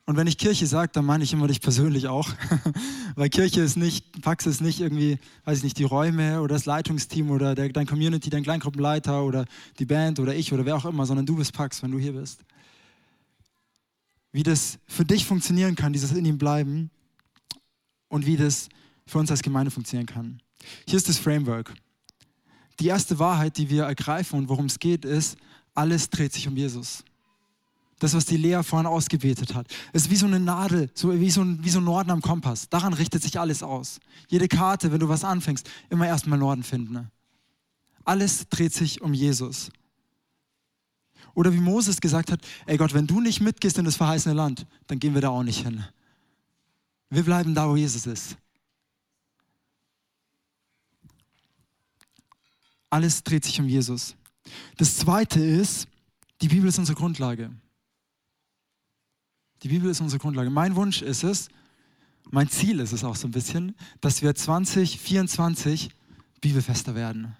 und 0.06 0.16
wenn 0.16 0.26
ich 0.26 0.38
Kirche 0.38 0.66
sage, 0.66 0.90
dann 0.92 1.04
meine 1.04 1.22
ich 1.22 1.32
immer 1.32 1.46
dich 1.46 1.60
persönlich 1.60 2.08
auch, 2.08 2.28
weil 3.14 3.28
Kirche 3.28 3.60
ist 3.60 3.76
nicht, 3.76 4.22
Pax 4.22 4.44
ist 4.44 4.60
nicht 4.60 4.80
irgendwie, 4.80 5.20
weiß 5.44 5.58
ich 5.58 5.62
nicht, 5.62 5.78
die 5.78 5.84
Räume 5.84 6.40
oder 6.40 6.56
das 6.56 6.66
Leitungsteam 6.66 7.30
oder 7.30 7.54
der, 7.54 7.68
dein 7.68 7.86
Community, 7.86 8.28
dein 8.28 8.42
Kleingruppenleiter 8.42 9.22
oder 9.22 9.44
die 9.78 9.84
Band 9.84 10.18
oder 10.18 10.34
ich 10.34 10.52
oder 10.52 10.66
wer 10.66 10.74
auch 10.74 10.84
immer, 10.84 11.06
sondern 11.06 11.26
du 11.26 11.36
bist 11.36 11.52
Pax, 11.52 11.80
wenn 11.84 11.92
du 11.92 12.00
hier 12.00 12.14
bist. 12.14 12.40
Wie 14.32 14.42
das 14.42 14.78
für 14.86 15.04
dich 15.04 15.24
funktionieren 15.24 15.74
kann, 15.74 15.92
dieses 15.92 16.12
in 16.12 16.24
ihm 16.24 16.38
bleiben 16.38 16.90
und 18.08 18.26
wie 18.26 18.36
das 18.36 18.68
für 19.06 19.18
uns 19.18 19.30
als 19.30 19.42
Gemeinde 19.42 19.70
funktionieren 19.70 20.06
kann. 20.06 20.40
Hier 20.86 20.96
ist 20.96 21.08
das 21.08 21.18
Framework. 21.18 21.74
Die 22.78 22.86
erste 22.86 23.18
Wahrheit, 23.18 23.56
die 23.58 23.68
wir 23.70 23.84
ergreifen 23.84 24.38
und 24.38 24.48
worum 24.48 24.66
es 24.66 24.78
geht, 24.78 25.04
ist, 25.04 25.36
alles 25.74 26.10
dreht 26.10 26.32
sich 26.32 26.48
um 26.48 26.56
Jesus. 26.56 27.04
Das, 27.98 28.14
was 28.14 28.24
die 28.24 28.38
Lea 28.38 28.62
vorhin 28.62 28.86
ausgebetet 28.86 29.54
hat, 29.54 29.66
ist 29.92 30.10
wie 30.10 30.16
so 30.16 30.24
eine 30.26 30.40
Nadel, 30.40 30.90
so 30.94 31.12
wie, 31.20 31.30
so 31.30 31.42
ein, 31.42 31.62
wie 31.62 31.68
so 31.68 31.80
ein 31.80 31.84
Norden 31.84 32.10
am 32.10 32.22
Kompass. 32.22 32.68
Daran 32.70 32.94
richtet 32.94 33.22
sich 33.22 33.38
alles 33.38 33.62
aus. 33.62 34.00
Jede 34.28 34.48
Karte, 34.48 34.90
wenn 34.90 35.00
du 35.00 35.08
was 35.08 35.22
anfängst, 35.22 35.68
immer 35.90 36.06
erstmal 36.06 36.38
Norden 36.38 36.62
finden. 36.62 36.94
Ne? 36.94 37.10
Alles 38.04 38.48
dreht 38.48 38.72
sich 38.72 39.02
um 39.02 39.12
Jesus. 39.12 39.70
Oder 41.40 41.54
wie 41.54 41.60
Moses 41.60 42.02
gesagt 42.02 42.30
hat, 42.32 42.46
ey 42.66 42.76
Gott, 42.76 42.92
wenn 42.92 43.06
du 43.06 43.18
nicht 43.18 43.40
mitgehst 43.40 43.78
in 43.78 43.86
das 43.86 43.96
verheißene 43.96 44.34
Land, 44.34 44.66
dann 44.88 44.98
gehen 44.98 45.14
wir 45.14 45.22
da 45.22 45.30
auch 45.30 45.42
nicht 45.42 45.64
hin. 45.64 45.82
Wir 47.08 47.22
bleiben 47.22 47.54
da, 47.54 47.66
wo 47.66 47.76
Jesus 47.76 48.04
ist. 48.04 48.36
Alles 52.90 53.24
dreht 53.24 53.46
sich 53.46 53.58
um 53.58 53.66
Jesus. 53.66 54.16
Das 54.76 54.98
Zweite 54.98 55.40
ist, 55.40 55.88
die 56.42 56.48
Bibel 56.48 56.68
ist 56.68 56.78
unsere 56.78 56.98
Grundlage. 56.98 57.50
Die 59.62 59.68
Bibel 59.68 59.90
ist 59.90 60.02
unsere 60.02 60.20
Grundlage. 60.20 60.50
Mein 60.50 60.76
Wunsch 60.76 61.00
ist 61.00 61.22
es, 61.22 61.48
mein 62.30 62.50
Ziel 62.50 62.80
ist 62.80 62.92
es 62.92 63.02
auch 63.02 63.16
so 63.16 63.26
ein 63.26 63.30
bisschen, 63.30 63.74
dass 64.02 64.20
wir 64.20 64.34
2024 64.34 65.88
Bibelfester 66.42 66.94
werden. 66.94 67.34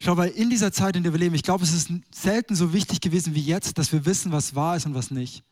Schau, 0.00 0.16
weil 0.16 0.30
in 0.30 0.50
dieser 0.50 0.72
Zeit, 0.72 0.96
in 0.96 1.02
der 1.02 1.12
wir 1.12 1.18
leben, 1.20 1.34
ich 1.34 1.42
glaube, 1.42 1.64
es 1.64 1.72
ist 1.72 1.90
selten 2.10 2.54
so 2.54 2.72
wichtig 2.72 3.00
gewesen 3.00 3.34
wie 3.34 3.42
jetzt, 3.42 3.78
dass 3.78 3.92
wir 3.92 4.04
wissen, 4.04 4.32
was 4.32 4.54
wahr 4.54 4.76
ist 4.76 4.86
und 4.86 4.94
was 4.94 5.10
nicht. 5.10 5.42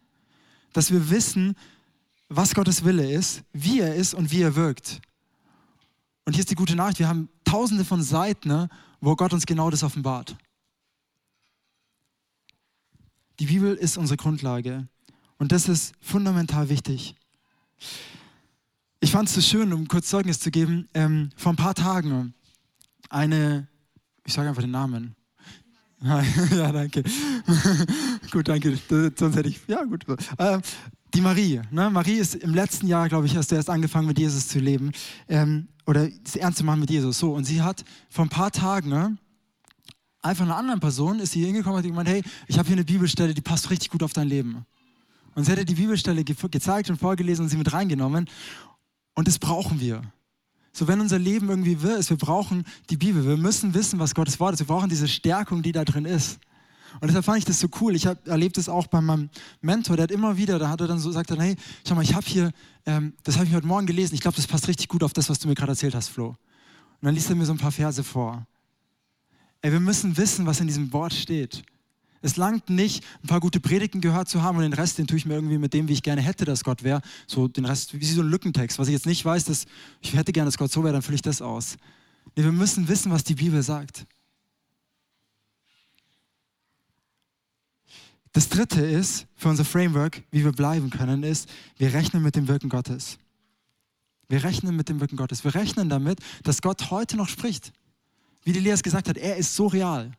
Dass 0.73 0.91
wir 0.91 1.11
wissen, 1.11 1.57
was 2.29 2.55
Gottes 2.55 2.85
Wille 2.85 3.11
ist, 3.11 3.43
wie 3.53 3.81
er 3.81 3.95
ist 3.95 4.15
und 4.15 4.31
wie 4.31 4.43
er 4.43 4.57
wirkt. 4.57 5.01
Und 6.25 6.33
hier 6.33 6.41
ist 6.41 6.51
die 6.51 6.57
gute 6.57 6.75
Nachricht, 6.75 6.99
wir 6.99 7.09
haben 7.09 7.29
tausende 7.45 7.85
von 7.85 8.03
Seiten, 8.03 8.49
ne, 8.49 8.69
wo 9.01 9.15
Gott 9.15 9.33
uns 9.33 9.47
genau 9.47 9.71
das 9.71 9.83
offenbart. 9.83 10.37
Die 13.39 13.47
Bibel 13.47 13.75
ist 13.75 13.97
unsere 13.97 14.17
Grundlage 14.17 14.89
und 15.39 15.53
das 15.53 15.69
ist 15.69 15.95
fundamental 16.01 16.69
wichtig. 16.69 17.15
Ich 19.01 19.11
fand 19.11 19.29
es 19.29 19.35
so 19.35 19.41
schön, 19.41 19.73
um 19.73 19.87
kurz 19.89 20.09
Zeugnis 20.09 20.41
zu 20.41 20.51
geben, 20.51 20.89
ähm, 20.95 21.31
vor 21.37 21.53
ein 21.53 21.57
paar 21.57 21.75
Tagen 21.75 22.35
eine, 23.11 23.69
ich 24.27 24.33
sage 24.33 24.49
einfach 24.49 24.63
den 24.63 24.73
Namen. 24.73 25.15
ja, 26.03 26.73
danke. 26.73 27.03
gut, 28.31 28.49
danke. 28.49 28.79
Sonst 29.17 29.37
hätte 29.37 29.49
ich, 29.49 29.61
ja 29.67 29.83
gut. 29.85 30.05
Ähm, 30.39 30.61
die 31.15 31.21
Marie. 31.21 31.63
Ne? 31.71 31.89
Marie 31.89 32.17
ist 32.17 32.35
im 32.35 32.55
letzten 32.55 32.87
Jahr, 32.87 33.09
glaube 33.09 33.27
ich, 33.27 33.35
erst 33.35 33.53
erst 33.53 33.71
angefangen 33.71 34.07
mit 34.07 34.19
Jesus 34.19 34.49
zu 34.49 34.59
leben 34.59 34.93
ähm, 35.29 35.69
oder 35.87 36.09
ernst 36.35 36.59
zu 36.59 36.65
machen 36.65 36.81
mit 36.81 36.91
Jesus. 36.91 37.19
So, 37.19 37.33
und 37.33 37.45
sie 37.45 37.63
hat 37.63 37.85
vor 38.11 38.27
ein 38.27 38.29
paar 38.29 38.51
Tagen 38.51 38.91
ne, 38.91 39.17
einfach 40.21 40.45
einer 40.45 40.57
anderen 40.57 40.81
Person 40.81 41.21
ist 41.21 41.33
sie 41.33 41.45
hingekommen 41.45 41.79
und 41.79 41.85
hat 41.85 41.91
gemeint, 41.91 42.09
hey, 42.09 42.23
ich 42.47 42.59
habe 42.59 42.67
hier 42.69 42.77
eine 42.77 42.85
Bibelstelle, 42.85 43.33
die 43.33 43.41
passt 43.41 43.71
richtig 43.71 43.91
gut 43.91 44.03
auf 44.03 44.13
dein 44.13 44.29
Leben. 44.29 44.67
Und 45.35 45.45
sie 45.45 45.53
hat 45.53 45.69
die 45.69 45.75
Bibelstelle 45.75 46.25
ge 46.25 46.35
gezeigt 46.51 46.91
und 46.91 46.97
vorgelesen 46.97 47.45
und 47.45 47.49
sie 47.49 47.57
mit 47.57 47.73
reingenommen. 47.73 48.29
Und 49.15 49.29
das 49.29 49.39
brauchen 49.39 49.81
wir. 49.81 50.03
So, 50.77 50.87
wenn 50.87 51.01
unser 51.01 51.19
Leben 51.19 51.49
irgendwie 51.49 51.81
wirr 51.81 51.97
ist, 51.97 52.11
wir 52.11 52.19
brauchen 52.19 52.63
die 52.91 52.99
Bibel. 52.99 53.27
Wir 53.27 53.39
müssen 53.39 53.73
wissen, 53.73 53.99
was 53.99 54.15
Gottes 54.15 54.39
Wort 54.39 54.53
ist. 54.53 54.59
Wir 54.59 54.67
brauchen 54.67 54.91
diese 54.91 55.09
Stärkung, 55.09 55.63
die 55.63 55.73
da 55.73 55.87
drin 55.87 56.05
ist. 56.05 56.39
Und 57.01 57.09
deshalb 57.09 57.25
fand 57.25 57.39
ich 57.39 57.47
das 57.47 57.59
so 57.59 57.69
cool. 57.81 57.97
Ich 57.97 58.07
habe 58.07 58.21
erlebt 58.29 58.59
das 58.59 58.69
auch 58.69 58.87
bei 58.87 59.01
meinem 59.01 59.31
Mentor, 59.63 59.97
der 59.97 60.03
hat 60.03 60.11
immer 60.11 60.37
wieder, 60.37 60.59
da 60.59 60.69
hat 60.69 60.83
er 60.83 60.87
dann 60.87 60.99
so 60.99 61.09
gesagt, 61.09 61.31
hey, 61.31 61.57
schau 61.89 61.95
mal, 61.95 62.03
ich 62.03 62.13
habe 62.13 62.27
hier, 62.27 62.53
ähm, 62.85 63.15
das 63.23 63.37
habe 63.37 63.47
ich 63.47 63.55
heute 63.55 63.67
Morgen 63.67 63.87
gelesen, 63.87 64.15
ich 64.15 64.21
glaube, 64.21 64.37
das 64.37 64.47
passt 64.47 64.69
richtig 64.69 64.89
gut 64.89 65.03
auf 65.03 65.15
das, 65.15 65.31
was 65.31 65.39
du 65.39 65.49
mir 65.49 65.55
gerade 65.55 65.73
erzählt 65.73 65.95
hast, 65.95 66.09
Flo. 66.09 66.29
Und 66.29 66.37
dann 67.01 67.15
liest 67.15 67.31
er 67.31 67.37
mir 67.37 67.47
so 67.47 67.53
ein 67.53 67.59
paar 67.59 67.73
Verse 67.73 68.05
vor. 68.05 68.47
Ey, 69.63 69.73
wir 69.73 69.81
müssen 69.81 70.15
wissen, 70.19 70.45
was 70.45 70.61
in 70.61 70.67
diesem 70.67 70.93
Wort 70.93 71.15
steht. 71.15 71.63
Es 72.27 72.37
langt 72.37 72.71
nicht, 72.71 73.05
ein 73.23 73.29
paar 73.29 73.39
gute 73.39 73.61
Predigten 73.61 74.01
gehört 74.01 74.29
zu 74.29 74.43
haben 74.43 74.57
und 74.57 74.65
den 74.65 74.73
Rest, 74.73 74.99
den 74.99 75.07
tue 75.07 75.17
ich 75.17 75.27
mir 75.27 75.35
irgendwie 75.35 75.59
mit 75.59 75.73
dem, 75.73 75.87
wie 75.87 75.93
ich 75.93 76.03
gerne 76.03 76.21
hätte, 76.21 76.45
dass 76.45 76.65
Gott 76.65 76.83
wäre. 76.83 77.01
So 77.29 77.47
den 77.47 77.65
Rest, 77.65 77.95
wie 77.95 78.05
so 78.05 78.21
ein 78.21 78.27
Lückentext. 78.27 78.81
Was 78.81 78.89
ich 78.89 78.95
jetzt 78.95 79.07
nicht 79.07 79.25
weiß, 79.25 79.45
dass 79.45 79.65
ich 80.01 80.13
hätte 80.13 80.33
gerne, 80.33 80.49
dass 80.49 80.59
Gott 80.59 80.73
so 80.73 80.83
wäre, 80.83 80.93
dann 80.93 81.03
fülle 81.03 81.15
ich 81.15 81.23
das 81.23 81.41
aus. 81.41 81.77
Nee, 82.35 82.43
wir 82.43 82.51
müssen 82.51 82.89
wissen, 82.89 83.13
was 83.13 83.23
die 83.23 83.37
Bibel 83.37 83.63
sagt. 83.63 84.07
Das 88.33 88.49
dritte 88.49 88.81
ist, 88.81 89.29
für 89.37 89.49
unser 89.49 89.65
Framework, 89.65 90.25
wie 90.33 90.43
wir 90.43 90.51
bleiben 90.51 90.91
können, 90.91 91.23
ist, 91.23 91.49
wir 91.79 91.95
rechnen 91.95 92.25
mit 92.25 92.35
dem 92.35 92.49
Wirken 92.49 92.71
Gottes. 92.71 93.19
Wir 94.29 94.43
rechnen 94.43 94.75
mit 94.75 94.89
dem 94.89 94.99
Wirken 94.99 95.17
Gottes. 95.17 95.45
Wir 95.45 95.55
rechnen 95.55 95.89
damit, 95.89 96.19
dass 96.43 96.61
Gott 96.61 96.91
heute 96.91 97.17
noch 97.17 97.29
spricht. 97.29 97.73
Wie 98.43 98.53
die 98.53 98.59
Lea 98.59 98.75
gesagt 98.83 99.09
hat, 99.09 99.17
er 99.17 99.37
ist 99.37 99.55
so 99.55 99.69
real. 99.69 100.11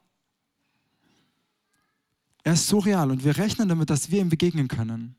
Er 2.47 2.53
ist 2.53 2.67
so 2.67 2.79
real 2.79 3.11
und 3.11 3.25
wir 3.25 3.35
rechnen 3.35 3.67
damit, 3.67 3.89
dass 3.89 4.09
wir 4.09 4.21
ihm 4.21 4.29
begegnen 4.29 4.69
können. 4.69 5.17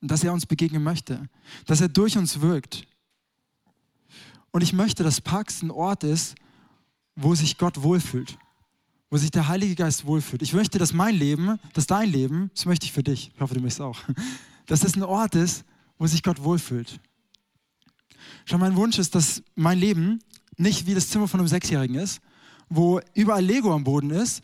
Dass 0.00 0.24
er 0.24 0.32
uns 0.32 0.46
begegnen 0.46 0.82
möchte. 0.82 1.28
Dass 1.66 1.82
er 1.82 1.88
durch 1.88 2.16
uns 2.16 2.40
wirkt. 2.40 2.86
Und 4.50 4.62
ich 4.62 4.72
möchte, 4.72 5.02
dass 5.02 5.20
Pax 5.20 5.60
ein 5.60 5.70
Ort 5.70 6.02
ist, 6.02 6.36
wo 7.16 7.34
sich 7.34 7.58
Gott 7.58 7.82
wohlfühlt 7.82 8.38
wo 9.10 9.18
sich 9.18 9.30
der 9.30 9.46
Heilige 9.46 9.74
Geist 9.76 10.06
wohlfühlt. 10.06 10.42
Ich 10.42 10.54
möchte, 10.54 10.78
dass 10.78 10.92
mein 10.94 11.14
Leben, 11.14 11.60
dass 11.74 11.86
dein 11.86 12.10
Leben, 12.10 12.50
das 12.54 12.64
möchte 12.64 12.86
ich 12.86 12.92
für 12.92 13.02
dich, 13.02 13.30
ich 13.32 13.40
hoffe, 13.40 13.54
du 13.54 13.60
möchtest 13.60 13.82
auch, 13.82 14.00
dass 14.66 14.82
es 14.82 14.96
ein 14.96 15.02
Ort 15.02 15.34
ist, 15.34 15.64
wo 15.98 16.06
sich 16.06 16.22
Gott 16.22 16.42
wohlfühlt. 16.42 16.98
Schau, 18.46 18.56
mein 18.58 18.74
Wunsch 18.74 18.98
ist, 18.98 19.14
dass 19.14 19.42
mein 19.54 19.78
Leben 19.78 20.20
nicht 20.56 20.86
wie 20.86 20.94
das 20.94 21.10
Zimmer 21.10 21.28
von 21.28 21.38
einem 21.38 21.48
Sechsjährigen 21.48 21.96
ist, 21.96 22.22
wo 22.68 23.00
überall 23.12 23.44
Lego 23.44 23.72
am 23.72 23.84
Boden 23.84 24.10
ist 24.10 24.42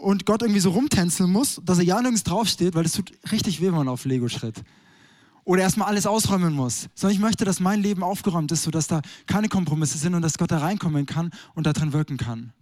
und 0.00 0.26
Gott 0.26 0.42
irgendwie 0.42 0.60
so 0.60 0.70
rumtänzeln 0.70 1.30
muss, 1.30 1.60
dass 1.64 1.78
er 1.78 1.84
ja 1.84 2.00
nirgends 2.00 2.24
draufsteht, 2.24 2.74
weil 2.74 2.84
es 2.84 2.92
tut 2.92 3.12
richtig 3.30 3.60
weh, 3.60 3.66
wenn 3.66 3.74
man 3.74 3.88
auf 3.88 4.04
Lego 4.04 4.28
schritt. 4.28 4.62
Oder 5.44 5.62
erstmal 5.62 5.88
alles 5.88 6.06
ausräumen 6.06 6.54
muss. 6.54 6.88
Sondern 6.94 7.14
ich 7.14 7.20
möchte, 7.20 7.44
dass 7.44 7.60
mein 7.60 7.82
Leben 7.82 8.02
aufgeräumt 8.02 8.50
ist, 8.52 8.62
sodass 8.62 8.86
da 8.86 9.02
keine 9.26 9.48
Kompromisse 9.48 9.98
sind 9.98 10.14
und 10.14 10.22
dass 10.22 10.38
Gott 10.38 10.50
da 10.50 10.58
reinkommen 10.58 11.06
kann 11.06 11.30
und 11.54 11.66
da 11.66 11.72
drin 11.72 11.92
wirken 11.92 12.16
kann. 12.16 12.52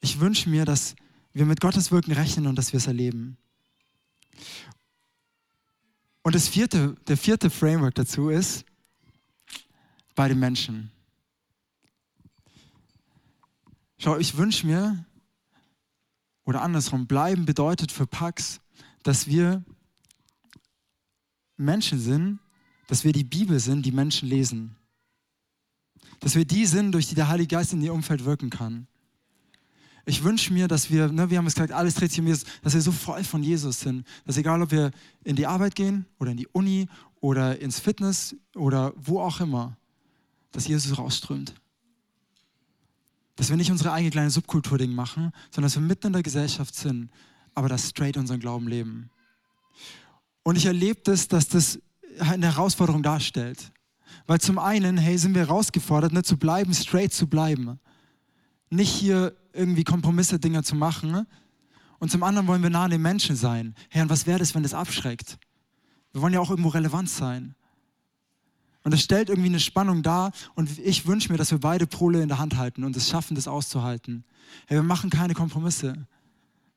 Ich 0.00 0.20
wünsche 0.20 0.48
mir, 0.48 0.64
dass 0.64 0.94
wir 1.32 1.46
mit 1.46 1.60
Gottes 1.60 1.90
Wirken 1.90 2.12
rechnen 2.12 2.46
und 2.46 2.56
dass 2.56 2.72
wir 2.72 2.78
es 2.78 2.86
erleben. 2.86 3.36
Und 6.22 6.34
das 6.34 6.48
vierte, 6.48 6.96
der 7.06 7.16
vierte 7.16 7.50
Framework 7.50 7.94
dazu 7.94 8.28
ist 8.28 8.64
bei 10.14 10.28
den 10.28 10.38
Menschen. 10.38 10.90
Schau, 14.02 14.16
ich 14.16 14.38
wünsche 14.38 14.66
mir, 14.66 15.04
oder 16.46 16.62
andersrum, 16.62 17.06
bleiben 17.06 17.44
bedeutet 17.44 17.92
für 17.92 18.06
Pax, 18.06 18.62
dass 19.02 19.26
wir 19.26 19.62
Menschen 21.58 22.00
sind, 22.00 22.38
dass 22.88 23.04
wir 23.04 23.12
die 23.12 23.24
Bibel 23.24 23.60
sind, 23.60 23.84
die 23.84 23.92
Menschen 23.92 24.26
lesen. 24.26 24.74
Dass 26.20 26.34
wir 26.34 26.46
die 26.46 26.64
sind, 26.64 26.92
durch 26.92 27.08
die 27.08 27.14
der 27.14 27.28
Heilige 27.28 27.54
Geist 27.54 27.74
in 27.74 27.82
ihr 27.82 27.92
Umfeld 27.92 28.24
wirken 28.24 28.48
kann. 28.48 28.86
Ich 30.06 30.24
wünsche 30.24 30.50
mir, 30.50 30.66
dass 30.66 30.90
wir, 30.90 31.12
ne, 31.12 31.28
wir 31.28 31.36
haben 31.36 31.46
es 31.46 31.54
gesagt, 31.54 31.72
alles 31.72 31.94
dreht 31.94 32.10
sich 32.10 32.20
um 32.20 32.26
Jesus, 32.26 32.46
dass 32.62 32.72
wir 32.72 32.80
so 32.80 32.92
voll 32.92 33.22
von 33.22 33.42
Jesus 33.42 33.80
sind, 33.80 34.06
dass 34.24 34.38
egal, 34.38 34.62
ob 34.62 34.70
wir 34.70 34.92
in 35.24 35.36
die 35.36 35.46
Arbeit 35.46 35.74
gehen 35.74 36.06
oder 36.18 36.30
in 36.30 36.38
die 36.38 36.48
Uni 36.48 36.88
oder 37.20 37.60
ins 37.60 37.78
Fitness 37.78 38.34
oder 38.54 38.94
wo 38.96 39.20
auch 39.20 39.40
immer, 39.40 39.76
dass 40.52 40.66
Jesus 40.66 40.96
rausströmt. 40.96 41.59
Dass 43.36 43.48
wir 43.48 43.56
nicht 43.56 43.70
unsere 43.70 43.92
eigene 43.92 44.10
kleine 44.10 44.30
Subkultur-Ding 44.30 44.92
machen, 44.92 45.32
sondern 45.50 45.68
dass 45.68 45.76
wir 45.76 45.82
mitten 45.82 46.08
in 46.08 46.12
der 46.12 46.22
Gesellschaft 46.22 46.74
sind, 46.74 47.10
aber 47.54 47.68
das 47.68 47.88
straight 47.88 48.16
unseren 48.16 48.40
Glauben 48.40 48.68
leben. 48.68 49.10
Und 50.42 50.56
ich 50.56 50.66
erlebe 50.66 51.00
das, 51.04 51.28
dass 51.28 51.48
das 51.48 51.78
eine 52.18 52.46
Herausforderung 52.46 53.02
darstellt. 53.02 53.72
Weil 54.26 54.40
zum 54.40 54.58
einen, 54.58 54.96
hey, 54.96 55.16
sind 55.18 55.34
wir 55.34 55.46
herausgefordert, 55.46 56.12
ne, 56.12 56.22
zu 56.22 56.36
bleiben, 56.36 56.74
straight 56.74 57.12
zu 57.12 57.26
bleiben. 57.26 57.78
Nicht 58.68 58.90
hier 58.90 59.34
irgendwie 59.52 59.84
Kompromisse, 59.84 60.38
Dinger 60.38 60.62
zu 60.62 60.74
machen. 60.74 61.26
Und 61.98 62.10
zum 62.10 62.22
anderen 62.22 62.46
wollen 62.46 62.62
wir 62.62 62.70
nah 62.70 62.84
an 62.84 62.90
den 62.90 63.02
Menschen 63.02 63.36
sein. 63.36 63.74
Herr, 63.88 64.02
und 64.02 64.10
was 64.10 64.26
wäre 64.26 64.38
das, 64.38 64.54
wenn 64.54 64.62
das 64.62 64.74
abschreckt? 64.74 65.38
Wir 66.12 66.22
wollen 66.22 66.32
ja 66.32 66.40
auch 66.40 66.50
irgendwo 66.50 66.70
relevant 66.70 67.08
sein. 67.08 67.54
Und 68.82 68.94
es 68.94 69.02
stellt 69.02 69.28
irgendwie 69.28 69.48
eine 69.48 69.60
Spannung 69.60 70.02
dar 70.02 70.32
und 70.54 70.78
ich 70.78 71.06
wünsche 71.06 71.30
mir, 71.30 71.36
dass 71.36 71.50
wir 71.50 71.58
beide 71.58 71.86
Pole 71.86 72.22
in 72.22 72.28
der 72.28 72.38
Hand 72.38 72.56
halten 72.56 72.84
und 72.84 72.96
es 72.96 73.08
schaffen, 73.08 73.34
das 73.34 73.46
auszuhalten. 73.46 74.24
Hey, 74.66 74.78
wir 74.78 74.82
machen 74.82 75.10
keine 75.10 75.34
Kompromisse. 75.34 76.06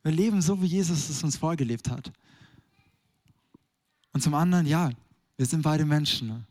Wir 0.04 0.12
leben 0.12 0.42
so, 0.42 0.62
wie 0.62 0.66
Jesus 0.66 1.10
es 1.10 1.24
uns 1.24 1.38
vorgelebt 1.38 1.90
hat. 1.90 2.12
Und 4.12 4.22
zum 4.22 4.34
anderen, 4.34 4.66
ja, 4.66 4.92
wir 5.38 5.46
sind 5.46 5.62
beide 5.62 5.86
Menschen. 5.86 6.46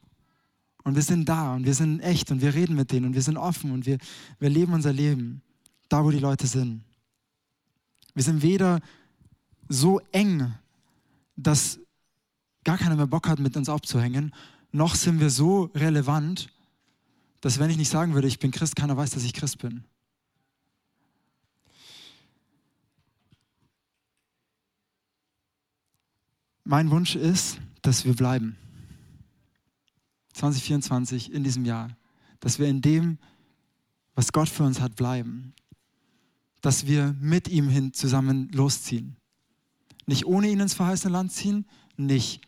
Und 0.84 0.94
wir 0.96 1.02
sind 1.02 1.28
da 1.28 1.54
und 1.54 1.64
wir 1.64 1.74
sind 1.74 2.00
echt 2.00 2.30
und 2.30 2.40
wir 2.40 2.54
reden 2.54 2.74
mit 2.74 2.90
denen 2.90 3.06
und 3.06 3.14
wir 3.14 3.22
sind 3.22 3.36
offen 3.36 3.70
und 3.70 3.86
wir, 3.86 3.98
wir 4.40 4.48
leben 4.48 4.72
unser 4.72 4.92
Leben 4.92 5.42
da, 5.88 6.04
wo 6.04 6.10
die 6.10 6.18
Leute 6.18 6.46
sind. 6.46 6.82
Wir 8.14 8.24
sind 8.24 8.42
weder 8.42 8.80
so 9.68 10.00
eng, 10.10 10.52
dass 11.36 11.78
gar 12.64 12.78
keiner 12.78 12.96
mehr 12.96 13.06
Bock 13.06 13.28
hat, 13.28 13.38
mit 13.38 13.56
uns 13.56 13.68
abzuhängen, 13.68 14.34
noch 14.72 14.94
sind 14.94 15.20
wir 15.20 15.30
so 15.30 15.64
relevant, 15.74 16.48
dass 17.42 17.58
wenn 17.58 17.70
ich 17.70 17.76
nicht 17.76 17.90
sagen 17.90 18.14
würde, 18.14 18.28
ich 18.28 18.38
bin 18.38 18.50
Christ, 18.50 18.74
keiner 18.74 18.96
weiß, 18.96 19.10
dass 19.10 19.24
ich 19.24 19.34
Christ 19.34 19.58
bin. 19.58 19.84
Mein 26.64 26.90
Wunsch 26.90 27.16
ist, 27.16 27.60
dass 27.82 28.04
wir 28.04 28.14
bleiben. 28.14 28.56
2024 30.34 31.32
in 31.32 31.44
diesem 31.44 31.64
Jahr, 31.64 31.94
dass 32.40 32.58
wir 32.58 32.68
in 32.68 32.80
dem, 32.80 33.18
was 34.14 34.32
Gott 34.32 34.48
für 34.48 34.62
uns 34.62 34.80
hat, 34.80 34.96
bleiben. 34.96 35.52
Dass 36.60 36.86
wir 36.86 37.14
mit 37.20 37.48
ihm 37.48 37.68
hin 37.68 37.92
zusammen 37.92 38.48
losziehen. 38.52 39.16
Nicht 40.06 40.24
ohne 40.24 40.48
ihn 40.48 40.60
ins 40.60 40.74
verheißene 40.74 41.12
Land 41.12 41.32
ziehen, 41.32 41.66
nicht 41.96 42.40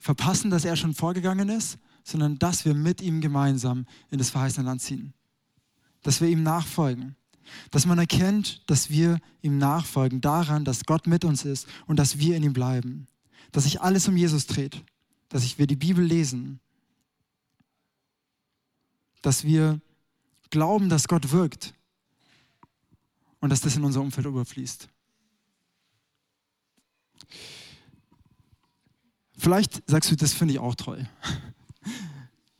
verpassen, 0.00 0.50
dass 0.50 0.64
er 0.64 0.74
schon 0.74 0.94
vorgegangen 0.94 1.50
ist, 1.50 1.78
sondern 2.02 2.38
dass 2.38 2.64
wir 2.64 2.74
mit 2.74 3.00
ihm 3.02 3.20
gemeinsam 3.20 3.86
in 4.10 4.18
das 4.18 4.30
verheißene 4.30 4.66
Land 4.66 4.82
ziehen. 4.82 5.12
Dass 6.02 6.20
wir 6.20 6.28
ihm 6.28 6.42
nachfolgen. 6.42 7.14
Dass 7.70 7.84
man 7.84 7.98
erkennt, 7.98 8.62
dass 8.68 8.90
wir 8.90 9.20
ihm 9.42 9.58
nachfolgen 9.58 10.20
daran, 10.20 10.64
dass 10.64 10.84
Gott 10.84 11.06
mit 11.06 11.24
uns 11.24 11.44
ist 11.44 11.68
und 11.86 11.98
dass 11.98 12.18
wir 12.18 12.36
in 12.36 12.42
ihm 12.42 12.54
bleiben. 12.54 13.06
Dass 13.52 13.64
sich 13.64 13.80
alles 13.82 14.08
um 14.08 14.16
Jesus 14.16 14.46
dreht. 14.46 14.82
Dass 15.28 15.58
wir 15.58 15.66
die 15.66 15.76
Bibel 15.76 16.04
lesen. 16.04 16.60
Dass 19.20 19.44
wir 19.44 19.80
glauben, 20.48 20.88
dass 20.88 21.08
Gott 21.08 21.30
wirkt. 21.30 21.74
Und 23.40 23.50
dass 23.50 23.60
das 23.60 23.76
in 23.76 23.84
unser 23.84 24.00
Umfeld 24.00 24.26
überfließt. 24.26 24.88
Vielleicht 29.40 29.88
sagst 29.88 30.10
du, 30.10 30.16
das 30.16 30.34
finde 30.34 30.52
ich 30.52 30.60
auch 30.60 30.74
toll. 30.74 31.08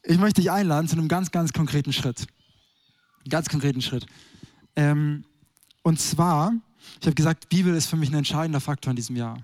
Ich 0.02 0.18
möchte 0.18 0.40
dich 0.40 0.50
einladen 0.50 0.88
zu 0.88 0.96
einem 0.96 1.08
ganz, 1.08 1.30
ganz 1.30 1.52
konkreten 1.52 1.92
Schritt. 1.92 2.26
Ganz 3.28 3.50
konkreten 3.50 3.82
Schritt. 3.82 4.06
Ähm, 4.76 5.26
und 5.82 6.00
zwar, 6.00 6.54
ich 6.98 7.06
habe 7.06 7.14
gesagt, 7.14 7.50
Bibel 7.50 7.74
ist 7.74 7.84
für 7.86 7.96
mich 7.96 8.08
ein 8.08 8.14
entscheidender 8.14 8.60
Faktor 8.60 8.92
in 8.92 8.96
diesem 8.96 9.14
Jahr. 9.14 9.42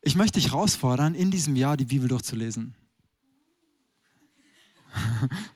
Ich 0.00 0.14
möchte 0.14 0.38
dich 0.38 0.52
herausfordern, 0.52 1.16
in 1.16 1.32
diesem 1.32 1.56
Jahr 1.56 1.76
die 1.76 1.86
Bibel 1.86 2.08
durchzulesen. 2.08 2.76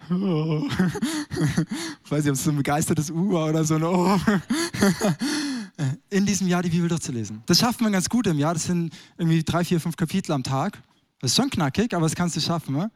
Ich 0.07 0.11
weiß 2.11 2.25
nicht, 2.25 2.31
ob 2.31 2.35
es 2.35 2.43
so 2.43 2.51
ein 2.51 2.57
begeistertes 2.57 3.13
U 3.13 3.35
war 3.35 3.51
oder 3.51 3.65
so. 3.65 3.77
Oh. 3.77 4.19
In 6.11 6.27
diesem 6.27 6.47
Jahr 6.47 6.63
die 6.63 6.71
Bibel 6.71 6.89
durchzulesen. 6.89 7.43
Das 7.47 7.59
schafft 7.59 7.81
man 7.81 7.93
ganz 7.93 8.09
gut 8.09 8.27
im 8.27 8.39
Jahr. 8.39 8.55
Das 8.55 8.65
sind 8.65 8.93
irgendwie 9.19 9.43
drei, 9.43 9.65
vier, 9.65 9.81
fünf 9.81 9.97
Kapitel 9.97 10.33
am 10.33 10.43
Tag. 10.43 10.81
Das 11.21 11.33
ist 11.33 11.37
schon 11.37 11.51
knackig, 11.51 11.95
aber 11.95 12.05
das 12.07 12.15
kannst 12.15 12.37
du 12.37 12.41
schaffen. 12.41 12.77
Ne? 12.77 12.91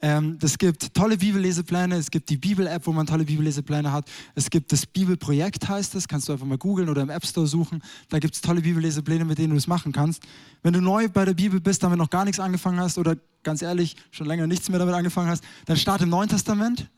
Ähm, 0.00 0.38
es 0.42 0.58
gibt 0.58 0.94
tolle 0.94 1.16
Bibellesepläne, 1.16 1.96
es 1.96 2.10
gibt 2.10 2.28
die 2.28 2.36
Bibel-App, 2.36 2.86
wo 2.86 2.92
man 2.92 3.06
tolle 3.06 3.24
Bibellesepläne 3.24 3.92
hat. 3.92 4.10
Es 4.34 4.50
gibt 4.50 4.72
das 4.72 4.86
Bibelprojekt, 4.86 5.68
heißt 5.68 5.94
das, 5.94 6.08
kannst 6.08 6.28
du 6.28 6.32
einfach 6.32 6.46
mal 6.46 6.58
googeln 6.58 6.88
oder 6.88 7.02
im 7.02 7.10
App 7.10 7.24
Store 7.24 7.46
suchen. 7.46 7.82
Da 8.08 8.18
gibt 8.18 8.34
es 8.34 8.40
tolle 8.40 8.62
Bibellesepläne, 8.62 9.24
mit 9.24 9.38
denen 9.38 9.50
du 9.50 9.56
es 9.56 9.66
machen 9.66 9.92
kannst. 9.92 10.22
Wenn 10.62 10.72
du 10.72 10.80
neu 10.80 11.08
bei 11.08 11.24
der 11.24 11.34
Bibel 11.34 11.60
bist, 11.60 11.82
damit 11.82 11.98
noch 11.98 12.10
gar 12.10 12.24
nichts 12.24 12.40
angefangen 12.40 12.80
hast 12.80 12.98
oder 12.98 13.16
ganz 13.42 13.62
ehrlich 13.62 13.96
schon 14.10 14.26
länger 14.26 14.46
nichts 14.46 14.68
mehr 14.68 14.78
damit 14.78 14.94
angefangen 14.94 15.28
hast, 15.28 15.44
dann 15.66 15.76
start 15.76 16.02
im 16.02 16.08
Neuen 16.08 16.28
Testament. 16.28 16.88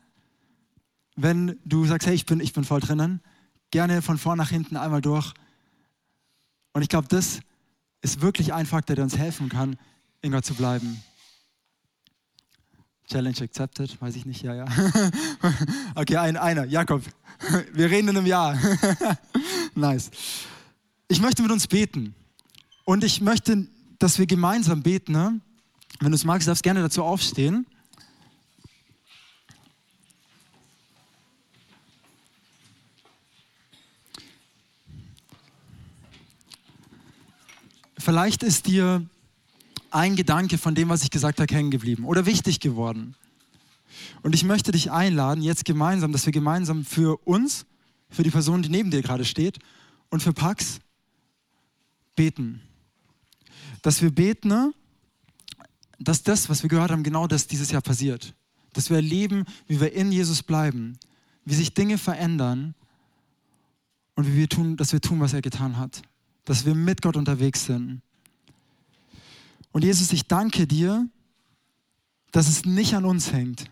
Wenn 1.15 1.59
du 1.63 1.85
sagst, 1.85 2.07
hey, 2.07 2.15
ich 2.15 2.25
bin, 2.25 2.39
ich 2.39 2.53
bin 2.53 2.63
voll 2.63 2.81
drinnen, 2.81 3.21
gerne 3.75 4.01
von 4.01 4.17
vorn 4.17 4.37
nach 4.37 4.51
hinten 4.51 4.77
einmal 4.77 5.01
durch. 5.01 5.33
Und 6.71 6.81
ich 6.81 6.87
glaube, 6.87 7.09
das 7.09 7.41
ist 8.01 8.21
wirklich 8.21 8.53
ein 8.53 8.65
Faktor, 8.65 8.95
der 8.95 9.03
uns 9.03 9.17
helfen 9.17 9.49
kann, 9.49 9.75
in 10.21 10.31
Gott 10.31 10.45
zu 10.45 10.53
bleiben. 10.53 11.03
Challenge 13.09 13.35
accepted, 13.41 14.01
weiß 14.01 14.15
ich 14.15 14.25
nicht, 14.25 14.43
ja, 14.43 14.55
ja. 14.55 14.65
okay, 15.95 16.15
ein, 16.15 16.37
einer, 16.37 16.63
Jakob. 16.63 17.03
Wir 17.73 17.91
reden 17.91 18.07
in 18.07 18.15
einem 18.15 18.25
Jahr. 18.25 18.57
nice. 19.75 20.09
Ich 21.09 21.19
möchte 21.19 21.41
mit 21.41 21.51
uns 21.51 21.67
beten. 21.67 22.15
Und 22.85 23.03
ich 23.03 23.19
möchte, 23.19 23.67
dass 23.99 24.19
wir 24.19 24.25
gemeinsam 24.25 24.83
beten. 24.83 25.11
Ne? 25.11 25.41
Wenn 25.99 26.11
du 26.11 26.15
es 26.15 26.23
magst, 26.23 26.47
darfst 26.47 26.63
gerne 26.63 26.81
dazu 26.81 27.03
aufstehen. 27.03 27.67
Vielleicht 38.05 38.43
ist 38.43 38.67
dir 38.67 39.03
ein 39.89 40.15
Gedanke 40.15 40.59
von 40.59 40.75
dem, 40.75 40.89
was 40.89 41.01
ich 41.01 41.09
gesagt 41.09 41.39
habe, 41.39 41.51
hängen 41.51 41.71
geblieben 41.71 42.05
oder 42.05 42.27
wichtig 42.27 42.59
geworden. 42.59 43.15
Und 44.21 44.35
ich 44.35 44.43
möchte 44.43 44.71
dich 44.71 44.91
einladen, 44.91 45.41
jetzt 45.41 45.65
gemeinsam, 45.65 46.11
dass 46.11 46.27
wir 46.27 46.31
gemeinsam 46.31 46.85
für 46.85 47.17
uns, 47.25 47.65
für 48.11 48.21
die 48.21 48.29
Person, 48.29 48.61
die 48.61 48.69
neben 48.69 48.91
dir 48.91 49.01
gerade 49.01 49.25
steht 49.25 49.57
und 50.11 50.21
für 50.21 50.33
Pax 50.33 50.81
beten. 52.15 52.61
Dass 53.81 54.03
wir 54.03 54.11
beten, 54.11 54.75
dass 55.97 56.21
das, 56.21 56.47
was 56.47 56.61
wir 56.61 56.69
gehört 56.69 56.91
haben, 56.91 57.01
genau 57.01 57.25
das 57.25 57.47
dieses 57.47 57.71
Jahr 57.71 57.81
passiert. 57.81 58.35
Dass 58.73 58.91
wir 58.91 58.97
erleben, 58.97 59.45
wie 59.65 59.81
wir 59.81 59.93
in 59.93 60.11
Jesus 60.11 60.43
bleiben, 60.43 60.99
wie 61.43 61.55
sich 61.55 61.73
Dinge 61.73 61.97
verändern 61.97 62.75
und 64.13 64.27
wie 64.27 64.35
wir 64.35 64.47
tun, 64.47 64.77
dass 64.77 64.93
wir 64.93 65.01
tun, 65.01 65.19
was 65.21 65.33
er 65.33 65.41
getan 65.41 65.79
hat 65.79 66.03
dass 66.45 66.65
wir 66.65 66.75
mit 66.75 67.01
Gott 67.01 67.17
unterwegs 67.17 67.65
sind. 67.65 68.01
Und 69.71 69.83
Jesus, 69.83 70.13
ich 70.13 70.27
danke 70.27 70.67
dir, 70.67 71.09
dass 72.31 72.47
es 72.47 72.65
nicht 72.65 72.93
an 72.93 73.05
uns 73.05 73.33
hängt, 73.33 73.65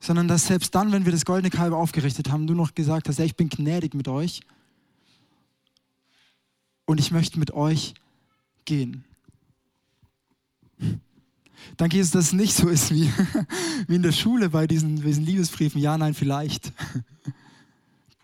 sondern 0.00 0.26
dass 0.28 0.46
selbst 0.46 0.74
dann, 0.74 0.92
wenn 0.92 1.04
wir 1.04 1.12
das 1.12 1.24
goldene 1.24 1.50
Kalb 1.50 1.72
aufgerichtet 1.72 2.30
haben, 2.30 2.46
du 2.46 2.54
noch 2.54 2.74
gesagt 2.74 3.08
hast, 3.08 3.18
ja, 3.18 3.24
ich 3.24 3.36
bin 3.36 3.48
gnädig 3.48 3.94
mit 3.94 4.08
euch 4.08 4.40
und 6.86 6.98
ich 6.98 7.10
möchte 7.10 7.38
mit 7.38 7.52
euch 7.52 7.94
gehen. 8.64 9.04
Danke, 11.76 11.96
Jesus, 11.96 12.12
dass 12.12 12.26
es 12.26 12.32
nicht 12.32 12.54
so 12.54 12.68
ist 12.68 12.90
wie, 12.92 13.10
wie 13.88 13.96
in 13.96 14.02
der 14.02 14.12
Schule 14.12 14.50
bei 14.50 14.66
diesen, 14.66 15.02
diesen 15.02 15.24
Liebesbriefen. 15.24 15.80
Ja, 15.80 15.98
nein, 15.98 16.14
vielleicht. 16.14 16.72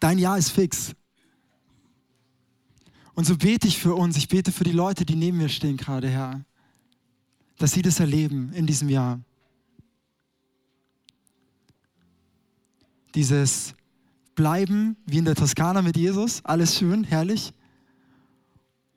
Dein 0.00 0.18
Ja 0.18 0.36
ist 0.36 0.50
fix. 0.50 0.94
Und 3.14 3.26
so 3.26 3.36
bete 3.36 3.68
ich 3.68 3.78
für 3.78 3.94
uns, 3.94 4.16
ich 4.16 4.28
bete 4.28 4.52
für 4.52 4.64
die 4.64 4.72
Leute, 4.72 5.04
die 5.04 5.16
neben 5.16 5.38
mir 5.38 5.48
stehen 5.48 5.76
gerade, 5.76 6.08
Herr, 6.08 6.44
dass 7.58 7.72
sie 7.72 7.82
das 7.82 8.00
erleben 8.00 8.52
in 8.54 8.66
diesem 8.66 8.88
Jahr. 8.88 9.20
Dieses 13.14 13.74
Bleiben 14.34 14.96
wie 15.04 15.18
in 15.18 15.26
der 15.26 15.34
Toskana 15.34 15.82
mit 15.82 15.98
Jesus, 15.98 16.42
alles 16.44 16.78
schön, 16.78 17.04
herrlich. 17.04 17.52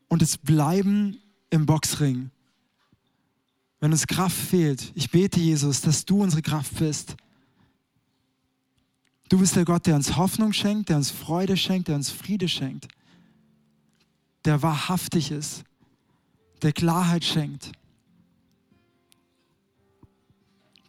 Und 0.08 0.22
das 0.22 0.38
Bleiben 0.38 1.20
im 1.50 1.66
Boxring. 1.66 2.32
Wenn 3.82 3.92
uns 3.92 4.08
Kraft 4.08 4.38
fehlt, 4.38 4.94
ich 4.96 5.12
bete, 5.12 5.42
Jesus, 5.42 5.82
dass 5.82 6.06
du 6.06 6.24
unsere 6.24 6.42
Kraft 6.42 6.80
bist. 6.80 7.18
Du 9.28 9.40
bist 9.40 9.58
der 9.58 9.66
Gott, 9.66 9.86
der 9.86 9.96
uns 9.96 10.16
Hoffnung 10.16 10.54
schenkt, 10.54 10.88
der 10.88 10.96
uns 10.96 11.12
Freude 11.12 11.58
schenkt, 11.58 11.90
der 11.90 11.96
uns 11.96 12.10
Friede 12.10 12.48
schenkt 12.48 12.88
der 14.46 14.62
wahrhaftig 14.62 15.32
ist, 15.32 15.64
der 16.62 16.72
Klarheit 16.72 17.26
schenkt. 17.26 17.72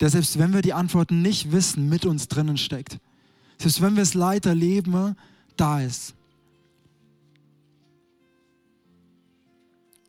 Der 0.01 0.11
selbst 0.11 0.39
wenn 0.39 0.53
wir 0.53 0.63
die 0.63 0.75
Antworten 0.75 1.23
nicht 1.23 1.53
wissen, 1.53 1.89
mit 1.89 2.05
uns 2.05 2.29
drinnen 2.29 2.59
steckt. 2.59 2.99
Selbst 3.59 3.81
wenn 3.81 3.97
wir 3.97 4.03
es 4.03 4.15
Leid 4.15 4.45
erleben, 4.45 5.17
da 5.57 5.81
ist. 5.81 6.15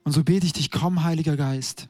Und 0.03 0.11
so 0.11 0.23
bete 0.23 0.45
ich 0.45 0.53
dich, 0.53 0.71
komm, 0.71 1.03
Heiliger 1.03 1.37
Geist. 1.37 1.89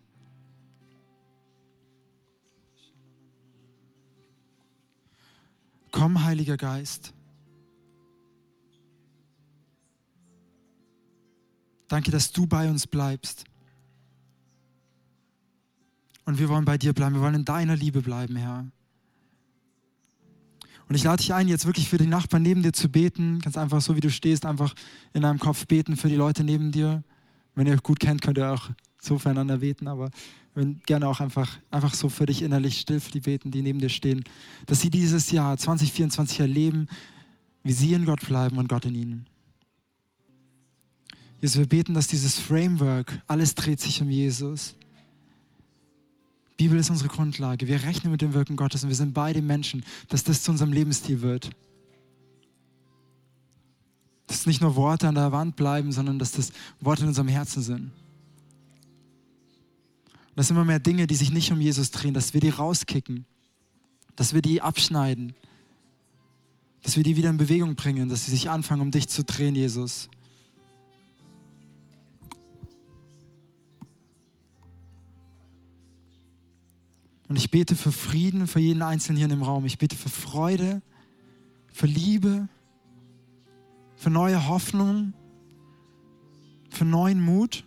Komm, 5.91 6.23
Heiliger 6.23 6.57
Geist. 6.57 7.13
Danke, 11.87 12.11
dass 12.11 12.31
du 12.31 12.47
bei 12.47 12.69
uns 12.69 12.87
bleibst. 12.87 13.45
Und 16.25 16.39
wir 16.39 16.49
wollen 16.49 16.65
bei 16.65 16.77
dir 16.77 16.93
bleiben. 16.93 17.15
Wir 17.15 17.21
wollen 17.21 17.35
in 17.35 17.45
deiner 17.45 17.75
Liebe 17.75 18.01
bleiben, 18.01 18.35
Herr. 18.35 18.65
Und 20.89 20.95
ich 20.95 21.03
lade 21.03 21.17
dich 21.17 21.33
ein, 21.33 21.47
jetzt 21.47 21.65
wirklich 21.65 21.89
für 21.89 21.97
die 21.97 22.07
Nachbarn 22.07 22.43
neben 22.43 22.63
dir 22.63 22.73
zu 22.73 22.89
beten. 22.89 23.39
Ganz 23.39 23.57
einfach 23.57 23.81
so, 23.81 23.95
wie 23.95 24.01
du 24.01 24.09
stehst, 24.09 24.45
einfach 24.45 24.73
in 25.13 25.21
deinem 25.21 25.39
Kopf 25.39 25.65
beten 25.67 25.97
für 25.97 26.07
die 26.07 26.15
Leute 26.15 26.43
neben 26.43 26.71
dir. 26.71 27.03
Wenn 27.55 27.67
ihr 27.67 27.73
euch 27.73 27.83
gut 27.83 27.99
kennt, 27.99 28.21
könnt 28.21 28.37
ihr 28.37 28.51
auch 28.51 28.69
so 29.01 29.17
füreinander 29.17 29.57
beten, 29.57 29.87
aber 29.87 30.09
gerne 30.85 31.07
auch 31.07 31.19
einfach, 31.19 31.57
einfach 31.71 31.93
so 31.93 32.09
für 32.09 32.25
dich 32.25 32.41
innerlich 32.41 32.79
still 32.79 32.99
für 32.99 33.11
die 33.11 33.19
beten, 33.19 33.51
die 33.51 33.61
neben 33.61 33.79
dir 33.79 33.89
stehen, 33.89 34.23
dass 34.65 34.81
sie 34.81 34.89
dieses 34.89 35.31
Jahr 35.31 35.57
2024 35.57 36.39
erleben, 36.39 36.87
wie 37.63 37.73
sie 37.73 37.93
in 37.93 38.05
Gott 38.05 38.25
bleiben 38.25 38.57
und 38.57 38.67
Gott 38.67 38.85
in 38.85 38.95
ihnen. 38.95 39.27
Jesus, 41.41 41.57
wir 41.57 41.67
beten, 41.67 41.93
dass 41.93 42.07
dieses 42.07 42.39
Framework, 42.39 43.21
alles 43.27 43.53
dreht 43.55 43.79
sich 43.79 44.01
um 44.01 44.09
Jesus. 44.09 44.75
Bibel 46.57 46.79
ist 46.79 46.89
unsere 46.89 47.09
Grundlage. 47.09 47.67
Wir 47.67 47.83
rechnen 47.83 48.11
mit 48.11 48.21
dem 48.21 48.33
Wirken 48.33 48.55
Gottes 48.55 48.83
und 48.83 48.89
wir 48.89 48.95
sind 48.95 49.13
beide 49.13 49.43
Menschen, 49.43 49.85
dass 50.09 50.23
das 50.23 50.41
zu 50.41 50.51
unserem 50.51 50.73
Lebensstil 50.73 51.21
wird. 51.21 51.51
Dass 54.25 54.47
nicht 54.47 54.61
nur 54.61 54.75
Worte 54.75 55.07
an 55.07 55.15
der 55.15 55.31
Wand 55.31 55.55
bleiben, 55.55 55.91
sondern 55.91 56.17
dass 56.17 56.31
das 56.31 56.51
Worte 56.81 57.03
in 57.03 57.09
unserem 57.09 57.27
Herzen 57.27 57.61
sind. 57.61 57.91
Dass 60.35 60.49
immer 60.49 60.65
mehr 60.65 60.79
Dinge, 60.79 61.05
die 61.05 61.15
sich 61.15 61.31
nicht 61.31 61.51
um 61.51 61.61
Jesus 61.61 61.91
drehen, 61.91 62.15
dass 62.15 62.33
wir 62.33 62.41
die 62.41 62.49
rauskicken, 62.49 63.25
dass 64.15 64.33
wir 64.33 64.41
die 64.41 64.61
abschneiden, 64.61 65.35
dass 66.81 66.97
wir 66.97 67.03
die 67.03 67.15
wieder 67.15 67.29
in 67.29 67.37
Bewegung 67.37 67.75
bringen, 67.75 68.09
dass 68.09 68.25
sie 68.25 68.31
sich 68.31 68.49
anfangen, 68.49 68.81
um 68.81 68.91
dich 68.91 69.07
zu 69.07 69.23
drehen, 69.23 69.55
Jesus. 69.55 70.09
Und 77.27 77.35
ich 77.35 77.51
bete 77.51 77.75
für 77.75 77.91
Frieden 77.91 78.47
für 78.47 78.59
jeden 78.59 78.81
Einzelnen 78.81 79.17
hier 79.17 79.25
in 79.25 79.31
dem 79.31 79.43
Raum. 79.43 79.65
Ich 79.65 79.77
bete 79.77 79.95
für 79.95 80.09
Freude, 80.09 80.81
für 81.73 81.87
Liebe, 81.87 82.47
für 83.95 84.09
neue 84.09 84.47
Hoffnung, 84.47 85.13
für 86.69 86.85
neuen 86.85 87.19
Mut. 87.19 87.65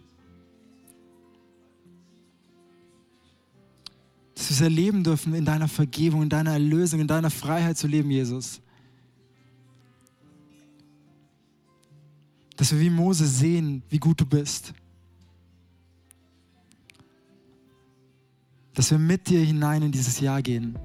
Dass 4.35 4.49
wir 4.49 4.55
es 4.55 4.61
erleben 4.63 5.05
dürfen, 5.05 5.35
in 5.35 5.45
deiner 5.45 5.69
Vergebung, 5.69 6.23
in 6.23 6.31
deiner 6.31 6.53
Erlösung, 6.53 7.01
in 7.01 7.07
deiner 7.07 7.31
Freiheit 7.31 7.77
zu 7.77 7.87
leben, 7.87 8.11
Jesus. 8.11 8.63
Dass 12.57 12.73
wir 12.73 12.81
wie 12.81 12.91
Mose 12.91 13.27
sehen, 13.27 13.83
wie 13.91 13.99
gut 13.99 14.21
du 14.21 14.27
bist. 14.27 14.73
Dass 18.75 18.91
wir 18.91 18.99
mit 18.99 19.29
dir 19.29 19.41
hinein 19.41 19.83
in 19.83 19.93
dieses 19.93 20.21
Jahr 20.21 20.43
gehen. 20.43 20.79